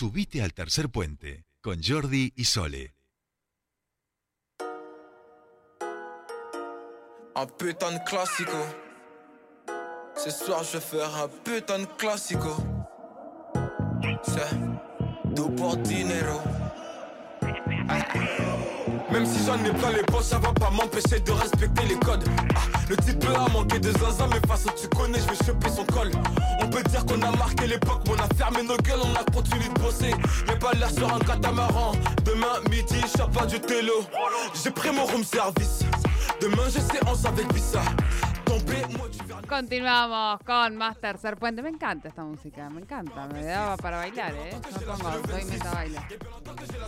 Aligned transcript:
Subite 0.00 0.40
al 0.40 0.54
tercer 0.54 0.88
puente 0.88 1.44
con 1.60 1.82
Jordi 1.82 2.32
y 2.34 2.44
Sole. 2.46 2.94
Un 7.36 7.46
putain 7.58 7.92
de 7.92 8.02
classico. 8.04 8.64
Ce 10.16 10.30
soir, 10.30 10.64
je 10.64 10.78
vais 10.78 10.80
faire 10.80 11.14
un 11.22 11.28
putain 11.44 11.80
de 11.80 11.86
classico. 11.98 12.56
C'est 14.22 15.34
tout 15.36 15.76
dinero. 15.82 16.40
Même 19.12 19.26
si 19.26 19.44
j'en 19.44 19.56
ai 19.64 19.72
plein 19.72 19.90
les 19.92 20.02
poches, 20.04 20.24
ça 20.24 20.38
va 20.38 20.52
pas 20.52 20.70
m'empêcher 20.70 21.20
de 21.20 21.32
respecter 21.32 21.86
les 21.88 21.96
codes. 21.96 22.24
Ah, 22.54 22.60
le 22.88 22.96
type 22.96 23.24
a 23.24 23.48
manqué 23.50 23.78
de 23.78 23.90
zinzin, 23.90 24.28
mais 24.28 24.40
face 24.48 24.66
tu 24.80 24.88
connais, 24.88 25.18
je 25.18 25.26
vais 25.26 25.44
choper 25.46 25.68
son 25.68 25.84
col. 25.84 26.10
On 26.60 26.68
peut 26.68 26.82
dire 26.84 27.04
qu'on 27.04 27.20
a 27.22 27.30
marqué 27.36 27.66
l'époque, 27.66 28.02
on 28.08 28.14
a 28.14 28.34
fermé 28.36 28.62
nos 28.62 28.76
gueules, 28.76 29.00
on 29.02 29.14
a 29.14 29.24
continué 29.32 29.68
de 29.68 29.80
bosser. 29.80 30.14
J'ai 30.46 30.56
pas 30.56 30.72
l'air 30.72 30.90
sur 30.90 31.12
un 31.12 31.18
catamaran. 31.18 31.92
Demain 32.24 32.60
midi, 32.70 33.00
pas 33.32 33.46
du 33.46 33.60
télo. 33.60 34.04
J'ai 34.62 34.70
pris 34.70 34.90
mon 34.90 35.04
room 35.04 35.24
service. 35.24 35.80
Demain, 36.40 36.64
j'ai 36.66 36.80
séance 36.80 37.24
avec 37.24 37.52
Visa. 37.52 37.82
Continuamos 39.48 40.40
con 40.46 40.76
más 40.76 40.98
Tercer 40.98 41.36
Puente. 41.36 41.60
Me 41.60 41.70
encanta 41.70 42.08
esta 42.08 42.22
música, 42.22 42.70
me 42.70 42.80
encanta. 42.80 43.26
Me 43.28 43.44
daba 43.44 43.76
para 43.76 43.98
bailar, 43.98 44.32
¿eh? 44.34 44.52
No 44.52 44.96
pongo, 44.96 45.10
doy 45.28 45.44
meta 45.44 45.74
baila. 45.74 46.08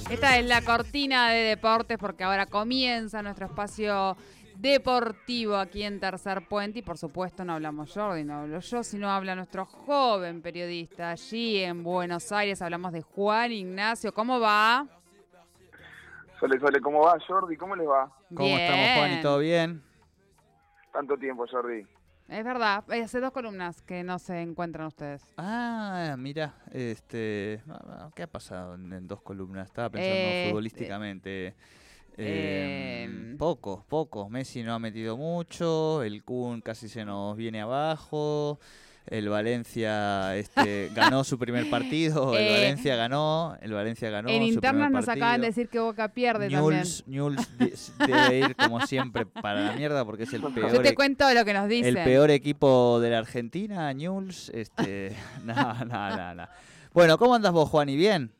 Esta 0.08 0.38
es 0.38 0.46
la 0.46 0.62
cortina 0.62 1.30
de 1.30 1.40
deportes 1.40 1.98
porque 1.98 2.24
ahora 2.24 2.46
comienza 2.46 3.20
nuestro 3.22 3.46
espacio 3.46 4.16
deportivo 4.56 5.56
aquí 5.56 5.82
en 5.82 5.98
Tercer 5.98 6.46
Puente 6.46 6.78
y 6.78 6.82
por 6.82 6.98
supuesto 6.98 7.44
no 7.44 7.54
hablamos 7.54 7.92
Jordi, 7.92 8.22
no 8.22 8.42
hablo 8.42 8.60
yo, 8.60 8.84
sino 8.84 9.10
habla 9.10 9.34
nuestro 9.34 9.64
joven 9.64 10.40
periodista 10.40 11.10
allí 11.10 11.58
en 11.58 11.82
Buenos 11.82 12.30
Aires. 12.32 12.62
Hablamos 12.62 12.92
de 12.92 13.02
Juan 13.02 13.50
Ignacio. 13.50 14.14
¿Cómo 14.14 14.38
va? 14.38 14.86
Sole, 16.38 16.58
Sole, 16.60 16.80
¿cómo 16.80 17.00
va 17.00 17.18
Jordi? 17.26 17.56
¿Cómo 17.56 17.76
les 17.76 17.88
va? 17.88 18.10
¿Cómo 18.34 18.56
estamos 18.56 18.88
Juan 18.96 19.12
y 19.12 19.20
todo 19.20 19.38
bien? 19.38 19.91
Tanto 20.92 21.16
tiempo 21.16 21.46
Jordi. 21.50 21.86
Es 22.28 22.44
verdad, 22.44 22.84
hace 22.90 23.20
dos 23.20 23.32
columnas 23.32 23.82
que 23.82 24.04
no 24.04 24.18
se 24.18 24.40
encuentran 24.40 24.86
ustedes. 24.86 25.22
Ah, 25.36 26.14
mira, 26.18 26.54
este, 26.70 27.62
¿qué 28.14 28.22
ha 28.22 28.26
pasado 28.26 28.74
en, 28.74 29.06
dos 29.06 29.20
columnas? 29.22 29.66
Estaba 29.66 29.90
pensando 29.90 30.16
eh, 30.16 30.46
futbolísticamente. 30.48 31.54
Eh, 32.16 33.04
em, 33.04 33.36
pocos, 33.36 33.84
pocos. 33.84 34.30
Messi 34.30 34.62
no 34.62 34.72
ha 34.74 34.78
metido 34.78 35.16
mucho, 35.16 36.02
el 36.02 36.24
Kun 36.24 36.60
casi 36.60 36.88
se 36.88 37.04
nos 37.04 37.36
viene 37.36 37.60
abajo 37.60 38.58
el 39.06 39.28
Valencia 39.28 40.36
este, 40.36 40.90
ganó 40.94 41.24
su 41.24 41.38
primer 41.38 41.68
partido, 41.70 42.36
el 42.36 42.46
eh, 42.46 42.52
Valencia 42.52 42.96
ganó, 42.96 43.56
el 43.60 43.72
Valencia 43.72 44.10
ganó. 44.10 44.28
En 44.28 44.42
internas 44.42 44.90
nos 44.90 45.08
acaban 45.08 45.40
de 45.40 45.48
decir 45.48 45.68
que 45.68 45.78
Boca 45.78 46.08
pierde 46.08 46.48
Newell's, 46.48 47.04
Newell's 47.06 47.48
debe 47.98 48.38
ir 48.38 48.56
como 48.56 48.84
siempre 48.86 49.26
para 49.26 49.60
la 49.60 49.72
mierda 49.72 50.04
porque 50.04 50.24
es 50.24 50.32
el 50.32 50.42
peor. 50.42 50.72
Yo 50.72 50.82
te 50.82 50.94
cuento 50.94 51.32
lo 51.32 51.44
que 51.44 51.52
nos 51.52 51.68
dicen. 51.68 51.96
El 51.96 52.04
peor 52.04 52.30
equipo 52.30 53.00
de 53.00 53.10
la 53.10 53.18
Argentina, 53.18 53.92
Newell's, 53.92 54.50
este, 54.54 55.16
no, 55.44 55.84
no, 55.84 56.34
no, 56.34 56.48
Bueno, 56.92 57.18
¿cómo 57.18 57.34
andas 57.34 57.52
vos, 57.52 57.68
Juan? 57.68 57.88
¿Y 57.88 57.96
bien? 57.96 58.32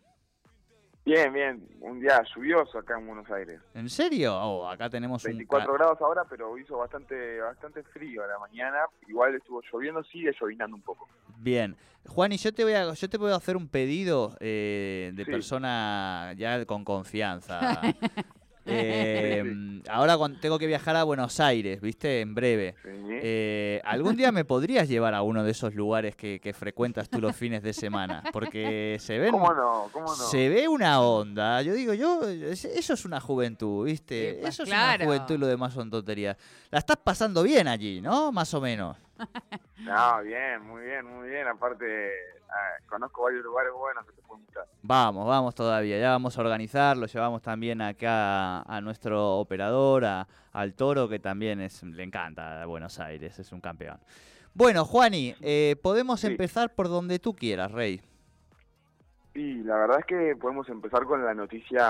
Bien, 1.05 1.33
bien. 1.33 1.69
Un 1.81 2.01
día 2.01 2.23
lluvioso 2.35 2.79
acá 2.79 2.97
en 2.99 3.07
Buenos 3.07 3.29
Aires. 3.31 3.61
¿En 3.75 3.89
serio? 3.89 4.37
Oh, 4.37 4.69
acá 4.69 4.89
tenemos 4.89 5.23
24 5.23 5.73
grados 5.75 6.01
ahora, 6.01 6.25
pero 6.29 6.57
hizo 6.57 6.79
bastante 6.79 7.41
bastante 7.41 7.83
frío 7.83 8.23
a 8.23 8.29
la 8.29 8.39
mañana. 8.39 8.79
Igual 9.09 9.35
estuvo 9.35 9.61
lloviendo, 9.63 10.03
sigue 10.05 10.33
llovinando 10.41 10.77
un 10.77 10.83
poco. 10.83 11.09
Bien. 11.39 11.77
Juan, 12.07 12.33
y 12.33 12.37
yo 12.37 12.53
te 12.53 12.65
voy 12.65 12.75
a, 12.75 12.93
yo 12.93 13.09
te 13.09 13.17
voy 13.17 13.33
a 13.33 13.37
hacer 13.37 13.57
un 13.57 13.69
pedido 13.69 14.37
eh, 14.41 15.13
de 15.15 15.25
persona 15.25 16.33
ya 16.37 16.65
con 16.67 16.85
confianza. 16.85 17.81
Eh, 18.67 19.83
ahora 19.89 20.17
tengo 20.41 20.59
que 20.59 20.67
viajar 20.67 20.97
a 20.97 21.05
Buenos 21.05 21.41
Aires, 21.41 21.81
¿viste? 21.81 22.21
En 22.21 22.35
breve. 22.35 22.75
Eh, 22.85 23.81
¿Algún 23.85 24.17
día 24.17 24.33
me 24.33 24.45
podrías 24.45 24.89
llevar 24.89 25.15
a 25.15 25.23
uno 25.23 25.45
de 25.45 25.51
esos 25.51 25.75
lugares 25.75 26.17
que, 26.17 26.55
frecuentas 26.57 27.09
tú 27.09 27.21
los 27.21 27.35
fines 27.35 27.63
de 27.63 27.73
semana? 27.73 28.23
Porque 28.33 28.97
se 29.01 29.19
ven... 29.19 29.35
Se 30.31 30.49
ve 30.49 30.69
una 30.69 31.01
onda. 31.01 31.63
Yo 31.63 31.75
digo, 31.75 31.95
yo, 31.95 32.23
eso 32.23 32.95
es 32.95 33.05
una 33.05 33.21
juventud, 33.21 33.87
¿viste? 33.87 34.39
Pues 34.41 34.55
eso 34.55 34.63
es 34.65 34.69
una 34.69 34.99
juventud 34.99 35.35
y 35.35 35.39
lo 35.39 35.47
demás 35.47 35.73
son 35.73 35.91
tonterías. 35.91 36.37
La 36.71 36.79
estás 36.79 36.97
pasando 37.03 37.43
bien 37.43 37.69
allí, 37.69 38.01
¿no? 38.01 38.33
Más 38.33 38.53
o 38.55 38.61
menos. 38.61 38.97
No, 39.79 40.23
bien, 40.23 40.63
muy 40.63 40.83
bien, 40.83 41.05
muy 41.05 41.29
bien. 41.29 41.49
Aparte, 41.49 42.13
Ah, 42.55 42.77
conozco 42.87 43.23
varios 43.23 43.43
lugares 43.43 43.73
buenos 43.73 44.05
que 44.05 44.13
te 44.13 44.21
pueden 44.21 44.45
gustar. 44.45 44.67
Vamos, 44.83 45.27
vamos 45.27 45.55
todavía, 45.55 45.99
ya 45.99 46.11
vamos 46.11 46.37
a 46.37 46.41
organizar, 46.43 46.99
lo 46.99 47.07
llevamos 47.07 47.41
también 47.41 47.81
acá 47.81 48.61
a 48.61 48.81
nuestro 48.83 49.39
operador, 49.39 50.05
al 50.05 50.75
Toro, 50.75 51.09
que 51.09 51.19
también 51.19 51.63
es, 51.63 51.83
le 51.83 52.03
encanta 52.03 52.67
Buenos 52.67 53.01
Aires, 53.01 53.39
es 53.39 53.53
un 53.53 53.63
campeón. 53.63 53.99
Bueno, 54.53 54.85
Juani, 54.85 55.35
eh, 55.41 55.77
podemos 55.83 56.25
empezar 56.25 56.75
por 56.75 56.89
donde 56.89 57.19
tú 57.19 57.35
quieras, 57.35 57.73
Rey. 57.73 58.03
Sí, 59.33 59.63
la 59.63 59.77
verdad 59.77 60.01
es 60.01 60.05
que 60.05 60.37
podemos 60.37 60.69
empezar 60.69 61.05
con 61.05 61.25
la 61.25 61.33
noticia 61.33 61.81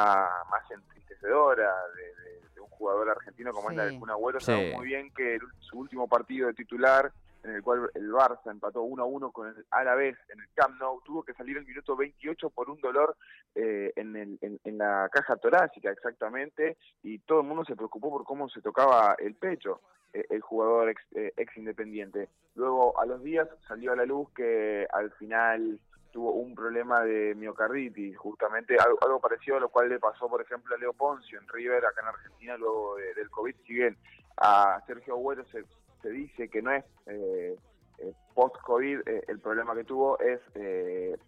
más 0.49 0.71
entristecedora 0.71 1.73
de, 1.97 2.61
un 2.61 2.69
jugador 2.69 3.11
argentino 3.11 3.53
como 3.53 3.71
es 3.71 3.77
la 3.77 3.87
de 3.87 3.99
Kun 3.99 4.11
Agüero. 4.11 4.39
Sabemos 4.39 4.77
muy 4.77 4.87
bien 4.87 5.13
que 5.13 5.39
su 5.59 5.77
último 5.77 6.07
partido 6.07 6.47
de 6.47 6.55
titular 6.55 7.13
en 7.43 7.55
el 7.55 7.63
cual 7.63 7.91
el 7.95 8.11
Barça 8.13 8.51
empató 8.51 8.83
1 8.83 9.03
a 9.03 9.07
1 9.07 9.33
con 9.33 9.49
el 9.49 9.67
Alavés 9.71 10.17
en 10.29 10.41
el 10.41 10.49
Camp 10.55 10.79
Nou, 10.81 11.01
tuvo 11.05 11.23
que 11.23 11.35
salir 11.35 11.57
el 11.57 11.67
minuto 11.67 11.97
28 11.97 12.51
por 12.51 12.71
un 12.71 12.81
dolor 12.81 13.17
eh, 13.55 13.93
en, 13.97 14.17
el, 14.17 14.39
en, 14.41 14.79
la 14.79 15.09
caja 15.13 15.37
torácica 15.37 15.91
exactamente, 15.91 16.77
y 17.03 17.19
todo 17.21 17.41
el 17.41 17.47
mundo 17.47 17.65
se 17.65 17.77
preocupó 17.77 18.11
por 18.11 18.25
cómo 18.25 18.49
se 18.49 18.61
tocaba 18.61 19.17
el 19.19 19.35
pecho 19.35 19.81
eh, 20.13 20.27
el 20.31 20.41
jugador 20.41 20.91
ex, 20.91 21.03
eh, 21.13 21.33
ex 21.37 21.57
independiente. 21.57 22.29
Luego, 22.55 22.99
a 23.01 23.07
los 23.07 23.23
días, 23.23 23.49
salió 23.67 23.93
a 23.93 23.97
la 23.97 24.05
luz 24.05 24.29
que 24.35 24.87
al 24.93 25.11
final 25.13 25.81
tuvo 26.13 26.33
un 26.33 26.55
problema 26.55 27.03
de 27.03 27.35
miocarditis, 27.35 28.17
justamente 28.19 28.77
algo, 28.77 29.19
parecido 29.21 29.57
a 29.57 29.61
lo 29.61 29.71
cual 29.71 29.89
le 29.89 29.99
pasó, 29.99 30.29
por 30.29 30.43
ejemplo, 30.43 30.75
a 30.75 30.79
Leo 30.79 30.93
Poncio 30.93 31.39
en 31.39 31.49
River, 31.49 31.87
acá 31.87 32.03
en 32.03 32.09
Argentina, 32.09 32.57
luego 32.59 32.97
del 32.97 33.31
COVID. 33.31 33.57
Si 33.67 33.73
bien 33.73 33.97
a 34.37 34.83
Sergio 34.87 35.15
Agüero 35.15 35.45
se, 35.47 35.65
se 36.03 36.11
dice 36.11 36.49
que 36.49 36.61
no 36.61 36.73
es 36.73 36.85
eh, 37.07 37.57
eh, 37.99 38.13
post-COVID, 38.35 39.01
eh, 39.07 39.25
el 39.29 39.39
problema 39.39 39.75
que 39.75 39.85
tuvo 39.85 40.19
es 40.19 40.41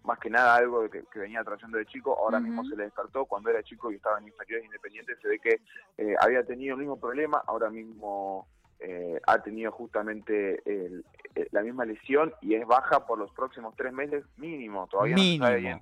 más 0.03 0.19
que 0.19 0.29
nada 0.29 0.55
algo 0.55 0.87
que, 0.89 1.03
venía 1.15 1.43
trayendo 1.43 1.77
de 1.77 1.85
chico, 1.85 2.17
ahora 2.17 2.39
mismo 2.39 2.63
se 2.65 2.75
le 2.75 2.83
despertó, 2.83 3.25
cuando 3.25 3.49
era 3.49 3.63
chico 3.63 3.91
y 3.91 3.95
estaba 3.95 4.19
en 4.19 4.27
inferiores 4.27 4.65
independientes, 4.65 5.17
se 5.21 5.27
ve 5.27 5.39
que 5.39 5.61
había 6.19 6.43
tenido 6.43 6.75
el 6.75 6.81
mismo 6.81 6.99
problema, 6.99 7.41
ahora 7.47 7.69
mismo 7.69 8.47
ha 9.25 9.41
tenido 9.41 9.71
justamente 9.71 10.61
la 11.51 11.61
misma 11.61 11.85
lesión 11.85 12.33
y 12.41 12.55
es 12.55 12.65
baja 12.65 13.05
por 13.05 13.19
los 13.19 13.31
próximos 13.31 13.73
tres 13.75 13.93
meses 13.93 14.23
mínimo, 14.37 14.87
todavía 14.87 15.15
no 15.15 15.21
se 15.21 15.37
sabe 15.37 15.57
bien 15.57 15.81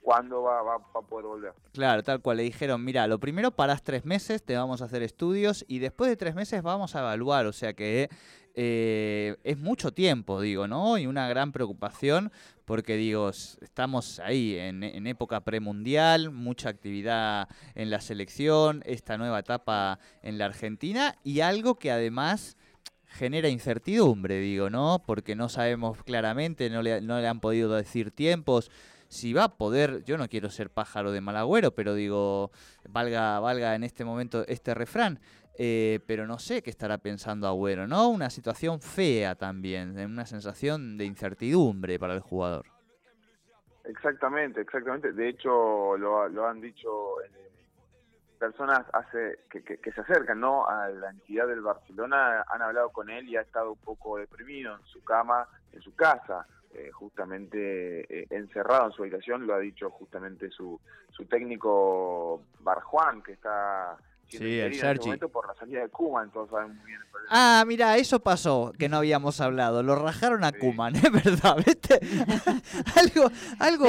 cuándo 0.00 0.42
va, 0.42 0.62
va, 0.62 0.74
a 0.76 1.00
poder 1.00 1.26
volver. 1.26 1.52
Claro, 1.72 2.02
tal 2.02 2.20
cual 2.20 2.38
le 2.38 2.42
dijeron, 2.42 2.84
mira, 2.84 3.06
lo 3.06 3.18
primero 3.18 3.50
paras 3.52 3.82
tres 3.82 4.04
meses, 4.04 4.44
te 4.44 4.56
vamos 4.56 4.82
a 4.82 4.86
hacer 4.86 5.02
estudios 5.02 5.64
y 5.68 5.78
después 5.78 6.10
de 6.10 6.16
tres 6.16 6.34
meses 6.34 6.62
vamos 6.62 6.94
a 6.94 7.00
evaluar, 7.00 7.46
o 7.46 7.52
sea 7.52 7.72
que 7.72 8.08
eh, 8.54 9.36
es 9.42 9.58
mucho 9.58 9.92
tiempo, 9.92 10.40
digo, 10.40 10.68
¿no? 10.68 10.98
Y 10.98 11.06
una 11.06 11.28
gran 11.28 11.52
preocupación 11.52 12.32
porque, 12.64 12.96
digo, 12.96 13.30
estamos 13.30 14.20
ahí 14.20 14.56
en, 14.56 14.82
en 14.82 15.06
época 15.06 15.40
premundial, 15.40 16.30
mucha 16.30 16.68
actividad 16.68 17.48
en 17.74 17.90
la 17.90 18.00
selección, 18.00 18.82
esta 18.86 19.16
nueva 19.16 19.40
etapa 19.40 19.98
en 20.22 20.38
la 20.38 20.46
Argentina 20.46 21.16
y 21.24 21.40
algo 21.40 21.76
que 21.76 21.90
además 21.90 22.56
genera 23.14 23.48
incertidumbre, 23.48 24.38
digo, 24.40 24.70
¿no? 24.70 25.02
Porque 25.06 25.34
no 25.34 25.48
sabemos 25.48 26.02
claramente, 26.02 26.68
no 26.70 26.82
le, 26.82 27.00
no 27.00 27.20
le 27.20 27.28
han 27.28 27.40
podido 27.40 27.72
decir 27.74 28.10
tiempos 28.10 28.70
si 29.08 29.32
va 29.32 29.44
a 29.44 29.56
poder, 29.56 30.02
yo 30.04 30.18
no 30.18 30.28
quiero 30.28 30.50
ser 30.50 30.70
pájaro 30.70 31.12
de 31.12 31.20
malagüero, 31.20 31.70
pero 31.72 31.94
digo, 31.94 32.50
valga, 32.88 33.38
valga 33.38 33.76
en 33.76 33.84
este 33.84 34.04
momento 34.04 34.44
este 34.48 34.74
refrán, 34.74 35.20
eh, 35.56 36.00
pero 36.06 36.26
no 36.26 36.40
sé 36.40 36.62
qué 36.62 36.70
estará 36.70 36.98
pensando 36.98 37.46
Agüero, 37.46 37.86
¿no? 37.86 38.08
Una 38.08 38.28
situación 38.28 38.80
fea 38.80 39.36
también, 39.36 39.96
una 39.98 40.26
sensación 40.26 40.98
de 40.98 41.04
incertidumbre 41.04 41.98
para 41.98 42.14
el 42.14 42.20
jugador. 42.20 42.66
Exactamente, 43.84 44.62
exactamente. 44.62 45.12
De 45.12 45.28
hecho, 45.28 45.96
lo, 45.96 46.28
lo 46.28 46.46
han 46.48 46.60
dicho 46.60 47.20
eh, 47.22 47.50
personas 48.46 48.86
hace 48.92 49.40
que, 49.50 49.62
que, 49.62 49.92
se 49.92 50.00
acercan 50.00 50.40
¿no? 50.40 50.66
a 50.66 50.88
la 50.88 51.10
entidad 51.10 51.46
del 51.46 51.60
Barcelona, 51.60 52.44
han 52.48 52.62
hablado 52.62 52.90
con 52.90 53.08
él 53.10 53.28
y 53.28 53.36
ha 53.36 53.40
estado 53.40 53.72
un 53.72 53.78
poco 53.78 54.18
deprimido 54.18 54.76
en 54.76 54.84
su 54.86 55.02
cama, 55.02 55.48
en 55.72 55.80
su 55.80 55.94
casa. 55.94 56.46
Eh, 56.76 56.90
justamente 56.90 58.00
eh, 58.12 58.26
encerrado 58.30 58.86
en 58.86 58.92
su 58.92 59.02
habitación, 59.02 59.46
lo 59.46 59.54
ha 59.54 59.60
dicho 59.60 59.90
justamente 59.90 60.50
su, 60.50 60.80
su 61.10 61.24
técnico 61.26 62.42
Barjuan, 62.60 63.22
que 63.22 63.34
está 63.34 63.96
Sí, 64.38 64.58
el 64.58 64.74
Sergi. 64.74 65.16
por 65.16 65.46
la 65.46 65.54
salida 65.54 65.80
de 65.82 65.88
Kuman, 65.88 66.30
todos 66.30 66.50
saben 66.50 66.76
muy 66.76 66.86
bien 66.86 67.00
Ah, 67.30 67.64
mira, 67.66 67.96
eso 67.96 68.20
pasó 68.20 68.72
que 68.78 68.88
no 68.88 68.98
habíamos 68.98 69.40
hablado. 69.40 69.82
Lo 69.82 69.94
rajaron 69.96 70.44
a 70.44 70.52
Kuman, 70.52 70.94
es 70.96 71.10
verdad, 71.10 71.56
¿viste? 71.64 72.00
algo, 73.00 73.30
algo, 73.58 73.86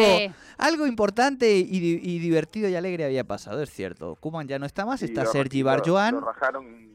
algo 0.58 0.88
importante 0.88 1.52
y, 1.58 2.20
divertido 2.20 2.70
y 2.70 2.76
alegre 2.76 3.06
había 3.06 3.24
pasado, 3.24 3.62
es 3.62 3.70
cierto. 3.70 4.16
Kuman 4.16 4.48
ya 4.48 4.60
no 4.60 4.66
está 4.66 4.86
más, 4.86 5.02
está 5.02 5.26
Sergi 5.26 5.64
Barjoan. 5.64 6.16
Lo 6.16 6.22
rajaron 6.22 6.95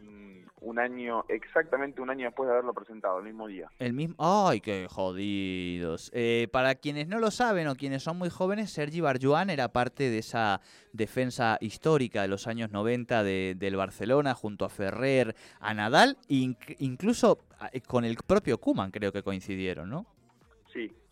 un 0.60 0.78
año, 0.78 1.24
exactamente 1.28 2.00
un 2.00 2.10
año 2.10 2.26
después 2.26 2.46
de 2.46 2.52
haberlo 2.52 2.74
presentado, 2.74 3.18
el 3.18 3.24
mismo 3.24 3.46
día. 3.46 3.70
El 3.78 3.92
mismo, 3.92 4.16
ay, 4.18 4.60
qué 4.60 4.86
jodidos. 4.88 6.10
Eh, 6.14 6.48
para 6.52 6.74
quienes 6.74 7.08
no 7.08 7.18
lo 7.18 7.30
saben 7.30 7.68
o 7.68 7.76
quienes 7.76 8.02
son 8.02 8.18
muy 8.18 8.30
jóvenes, 8.30 8.70
Sergi 8.70 9.00
Barjuan 9.00 9.50
era 9.50 9.68
parte 9.68 10.10
de 10.10 10.18
esa 10.18 10.60
defensa 10.92 11.58
histórica 11.60 12.22
de 12.22 12.28
los 12.28 12.46
años 12.46 12.70
90 12.70 13.22
de, 13.22 13.54
del 13.56 13.76
Barcelona, 13.76 14.34
junto 14.34 14.64
a 14.64 14.68
Ferrer, 14.68 15.34
a 15.60 15.74
Nadal, 15.74 16.18
incluso 16.28 17.38
eh, 17.72 17.80
con 17.80 18.04
el 18.04 18.16
propio 18.16 18.58
Kuman 18.58 18.90
creo 18.90 19.12
que 19.12 19.22
coincidieron, 19.22 19.90
¿no? 19.90 20.06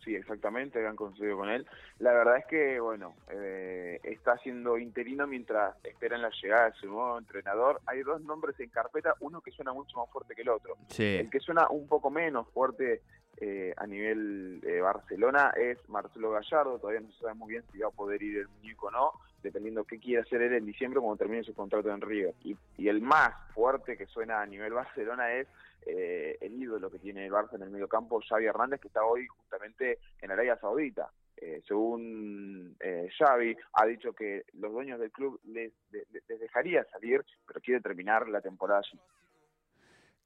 Sí, 0.09 0.15
exactamente, 0.15 0.87
han 0.87 0.95
coincidido 0.95 1.37
con 1.37 1.49
él. 1.49 1.67
La 1.99 2.11
verdad 2.13 2.37
es 2.37 2.45
que, 2.47 2.79
bueno, 2.79 3.13
eh, 3.29 3.99
está 4.01 4.39
siendo 4.39 4.79
interino 4.79 5.27
mientras 5.27 5.75
esperan 5.85 6.23
la 6.23 6.31
llegada 6.31 6.71
de 6.71 6.73
su 6.77 6.87
nuevo 6.87 7.19
entrenador. 7.19 7.79
Hay 7.85 8.01
dos 8.01 8.19
nombres 8.21 8.59
en 8.59 8.71
carpeta, 8.71 9.13
uno 9.19 9.39
que 9.41 9.51
suena 9.51 9.71
mucho 9.71 9.99
más 9.99 10.09
fuerte 10.09 10.33
que 10.33 10.41
el 10.41 10.49
otro. 10.49 10.77
El 10.97 11.29
que 11.29 11.39
suena 11.39 11.67
un 11.69 11.87
poco 11.87 12.09
menos 12.09 12.47
fuerte 12.49 13.03
eh, 13.37 13.71
a 13.77 13.85
nivel 13.85 14.61
eh, 14.65 14.81
Barcelona 14.81 15.53
es 15.55 15.77
Marcelo 15.87 16.31
Gallardo, 16.31 16.79
todavía 16.79 17.01
no 17.01 17.11
se 17.11 17.19
sabe 17.19 17.35
muy 17.35 17.51
bien 17.51 17.63
si 17.71 17.77
va 17.77 17.89
a 17.89 17.91
poder 17.91 18.23
ir 18.23 18.39
el 18.39 18.47
muñeco 18.47 18.87
o 18.87 18.91
no, 18.91 19.11
dependiendo 19.41 19.83
qué 19.83 19.99
quiera 19.99 20.23
hacer 20.23 20.41
él 20.41 20.53
en 20.53 20.65
diciembre 20.65 20.99
cuando 20.99 21.17
termine 21.17 21.43
su 21.43 21.53
contrato 21.53 21.89
en 21.91 22.01
River. 22.01 22.33
Y, 22.43 22.57
el 22.87 23.01
más 23.01 23.31
fuerte 23.53 23.97
que 23.97 24.07
suena 24.07 24.41
a 24.41 24.45
nivel 24.45 24.73
Barcelona 24.73 25.33
es 25.33 25.47
eh, 25.85 26.37
el 26.41 26.61
ídolo 26.61 26.89
que 26.89 26.99
tiene 26.99 27.25
el 27.25 27.31
Barça 27.31 27.55
en 27.55 27.63
el 27.63 27.69
medio 27.69 27.87
campo, 27.87 28.21
Xavi 28.27 28.45
Hernández, 28.45 28.81
que 28.81 28.87
está 28.87 29.03
hoy 29.03 29.27
justamente 29.27 29.99
en 30.21 30.31
Arabia 30.31 30.57
Saudita. 30.57 31.09
Eh, 31.41 31.61
según 31.65 32.75
eh, 32.81 33.07
Xavi, 33.17 33.55
ha 33.73 33.85
dicho 33.85 34.11
que 34.11 34.43
los 34.53 34.73
dueños 34.73 34.99
del 34.99 35.11
club 35.11 35.39
les, 35.45 35.71
dejaría 36.27 36.85
salir, 36.91 37.23
pero 37.47 37.61
quiere 37.61 37.79
terminar 37.79 38.27
la 38.27 38.41
temporada 38.41 38.81
allí. 38.81 38.99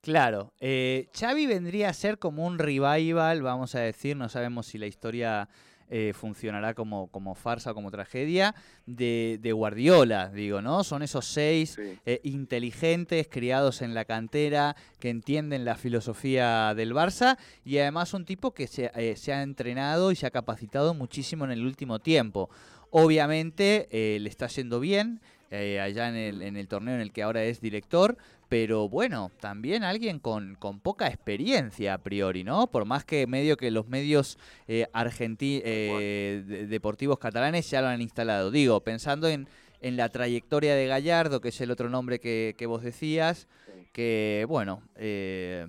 Claro, 0.01 0.51
eh, 0.59 1.07
Xavi 1.17 1.45
vendría 1.45 1.89
a 1.89 1.93
ser 1.93 2.17
como 2.17 2.45
un 2.45 2.57
revival, 2.57 3.41
vamos 3.43 3.75
a 3.75 3.79
decir, 3.79 4.17
no 4.17 4.27
sabemos 4.27 4.65
si 4.65 4.77
la 4.77 4.87
historia 4.87 5.47
eh, 5.89 6.13
funcionará 6.15 6.73
como, 6.73 7.07
como 7.07 7.35
farsa 7.35 7.71
o 7.71 7.73
como 7.75 7.91
tragedia 7.91 8.55
de, 8.85 9.51
Guardiola, 9.53 10.29
digo, 10.29 10.61
¿no? 10.61 10.83
Son 10.83 11.03
esos 11.03 11.25
seis 11.25 11.77
eh, 11.79 12.19
inteligentes, 12.23 13.27
criados 13.29 13.81
en 13.81 13.93
la 13.93 14.05
cantera, 14.05 14.75
que 14.99 15.09
entienden 15.09 15.65
la 15.65 15.75
filosofía 15.75 16.73
del 16.75 16.93
Barça 16.93 17.37
y 17.63 17.77
además 17.77 18.13
un 18.13 18.25
tipo 18.25 18.53
que 18.53 18.67
se, 18.67 18.91
eh, 18.95 19.15
se 19.15 19.33
ha 19.33 19.43
entrenado 19.43 20.11
y 20.11 20.15
se 20.15 20.25
ha 20.25 20.31
capacitado 20.31 20.93
muchísimo 20.93 21.45
en 21.45 21.51
el 21.51 21.65
último 21.65 21.99
tiempo. 21.99 22.49
Obviamente 22.89 23.87
le 23.91 24.29
está 24.29 24.45
yendo 24.47 24.79
bien, 24.79 25.19
allá 25.53 26.09
en 26.09 26.15
el, 26.15 26.41
en 26.41 26.57
el, 26.57 26.67
torneo 26.67 26.95
en 26.95 27.01
el 27.01 27.11
que 27.11 27.23
ahora 27.23 27.43
es 27.43 27.61
director, 27.61 28.17
pero 28.49 28.89
bueno, 28.89 29.31
también 29.39 29.83
alguien 29.83 30.19
con, 30.19 30.55
con, 30.55 30.79
poca 30.79 31.07
experiencia 31.07 31.95
a 31.95 31.97
priori, 31.97 32.43
¿no? 32.43 32.67
Por 32.67 32.85
más 32.85 33.03
que 33.03 33.25
medio 33.27 33.57
que 33.57 33.71
los 33.71 33.87
medios 33.87 34.37
eh, 34.67 34.87
eh 34.93 36.65
deportivos 36.69 37.19
catalanes 37.19 37.69
ya 37.69 37.81
lo 37.81 37.87
han 37.87 38.01
instalado. 38.01 38.51
Digo, 38.51 38.81
pensando 38.81 39.27
en, 39.27 39.47
en 39.81 39.97
la 39.97 40.09
trayectoria 40.09 40.75
de 40.75 40.87
Gallardo, 40.87 41.41
que 41.41 41.49
es 41.49 41.61
el 41.61 41.71
otro 41.71 41.89
nombre 41.89 42.19
que, 42.19 42.55
que 42.57 42.65
vos 42.65 42.83
decías, 42.83 43.47
que 43.91 44.45
bueno, 44.47 44.81
eh, 44.95 45.67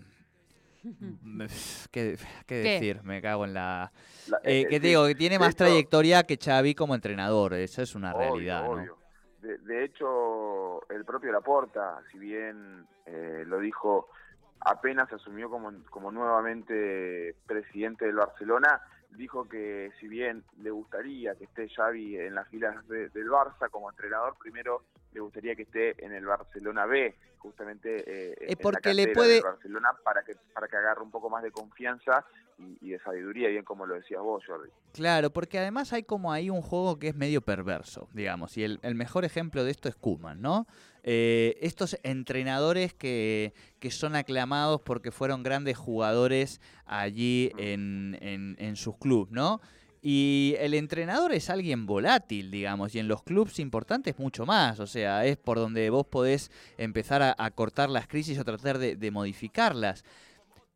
¿qué, 1.90 2.18
decir? 2.46 3.02
Me 3.02 3.22
cago 3.22 3.44
en 3.44 3.54
la... 3.54 3.92
Eh, 4.42 4.60
eh, 4.60 4.66
que 4.68 4.80
digo, 4.80 5.06
que 5.06 5.14
tiene 5.14 5.38
más 5.38 5.56
trayectoria 5.56 6.24
que 6.24 6.36
Xavi 6.36 6.74
como 6.74 6.94
entrenador, 6.94 7.54
esa 7.54 7.82
es 7.82 7.94
una 7.94 8.12
realidad, 8.12 8.64
¿no? 8.64 9.03
De, 9.44 9.84
hecho, 9.84 10.88
el 10.90 11.04
propio 11.04 11.32
Laporta, 11.32 12.00
si 12.10 12.18
bien 12.18 12.86
eh, 13.06 13.44
lo 13.46 13.58
dijo, 13.58 14.08
apenas 14.60 15.12
asumió 15.12 15.50
como, 15.50 15.70
como 15.90 16.10
nuevamente 16.10 17.36
presidente 17.46 18.06
del 18.06 18.16
Barcelona, 18.16 18.80
dijo 19.16 19.48
que 19.48 19.90
si 20.00 20.08
bien 20.08 20.44
le 20.58 20.70
gustaría 20.70 21.34
que 21.34 21.44
esté 21.44 21.68
Xavi 21.68 22.16
en 22.18 22.34
las 22.34 22.48
filas 22.48 22.86
del 22.88 23.28
Barça 23.28 23.70
como 23.70 23.90
entrenador, 23.90 24.36
primero 24.38 24.82
le 25.12 25.20
gustaría 25.20 25.54
que 25.54 25.62
esté 25.62 26.04
en 26.04 26.12
el 26.12 26.26
Barcelona 26.26 26.86
B, 26.86 27.14
justamente 27.38 28.04
eh, 28.06 28.36
en 28.40 28.58
porque 28.58 28.88
la 28.88 28.94
le 28.94 29.12
puede 29.12 29.40
Barcelona 29.40 29.90
para 30.02 30.22
que 30.24 30.34
para 30.52 30.66
que 30.66 30.76
agarre 30.76 31.02
un 31.02 31.10
poco 31.10 31.30
más 31.30 31.42
de 31.42 31.52
confianza 31.52 32.24
y, 32.58 32.90
de 32.90 32.98
sabiduría, 33.00 33.48
bien 33.48 33.64
como 33.64 33.84
lo 33.84 33.94
decías 33.94 34.22
vos, 34.22 34.44
Jordi. 34.46 34.70
Claro, 34.92 35.30
porque 35.30 35.58
además 35.58 35.92
hay 35.92 36.04
como 36.04 36.32
ahí 36.32 36.50
un 36.50 36.62
juego 36.62 36.98
que 36.98 37.08
es 37.08 37.16
medio 37.16 37.42
perverso, 37.42 38.08
digamos, 38.12 38.56
y 38.56 38.64
el, 38.64 38.94
mejor 38.94 39.24
ejemplo 39.24 39.64
de 39.64 39.72
esto 39.72 39.88
es 39.88 39.96
Kuman, 39.96 40.40
¿no? 40.40 40.66
Eh, 41.06 41.58
estos 41.60 41.98
entrenadores 42.02 42.94
que, 42.94 43.52
que, 43.78 43.90
son 43.90 44.16
aclamados 44.16 44.80
porque 44.80 45.10
fueron 45.10 45.42
grandes 45.42 45.76
jugadores 45.76 46.62
allí 46.86 47.52
en, 47.58 48.16
en, 48.22 48.56
en 48.58 48.76
sus 48.76 48.96
clubes, 48.96 49.30
¿no? 49.30 49.60
Y 50.06 50.54
el 50.58 50.74
entrenador 50.74 51.32
es 51.32 51.48
alguien 51.48 51.86
volátil, 51.86 52.50
digamos, 52.50 52.94
y 52.94 52.98
en 52.98 53.08
los 53.08 53.22
clubes 53.22 53.58
importantes 53.58 54.18
mucho 54.18 54.44
más. 54.44 54.78
O 54.78 54.86
sea, 54.86 55.24
es 55.24 55.38
por 55.38 55.56
donde 55.56 55.88
vos 55.88 56.04
podés 56.04 56.50
empezar 56.76 57.22
a, 57.22 57.50
cortar 57.52 57.88
las 57.88 58.06
crisis 58.06 58.38
o 58.38 58.44
tratar 58.44 58.76
de, 58.76 59.10
modificarlas. 59.10 60.04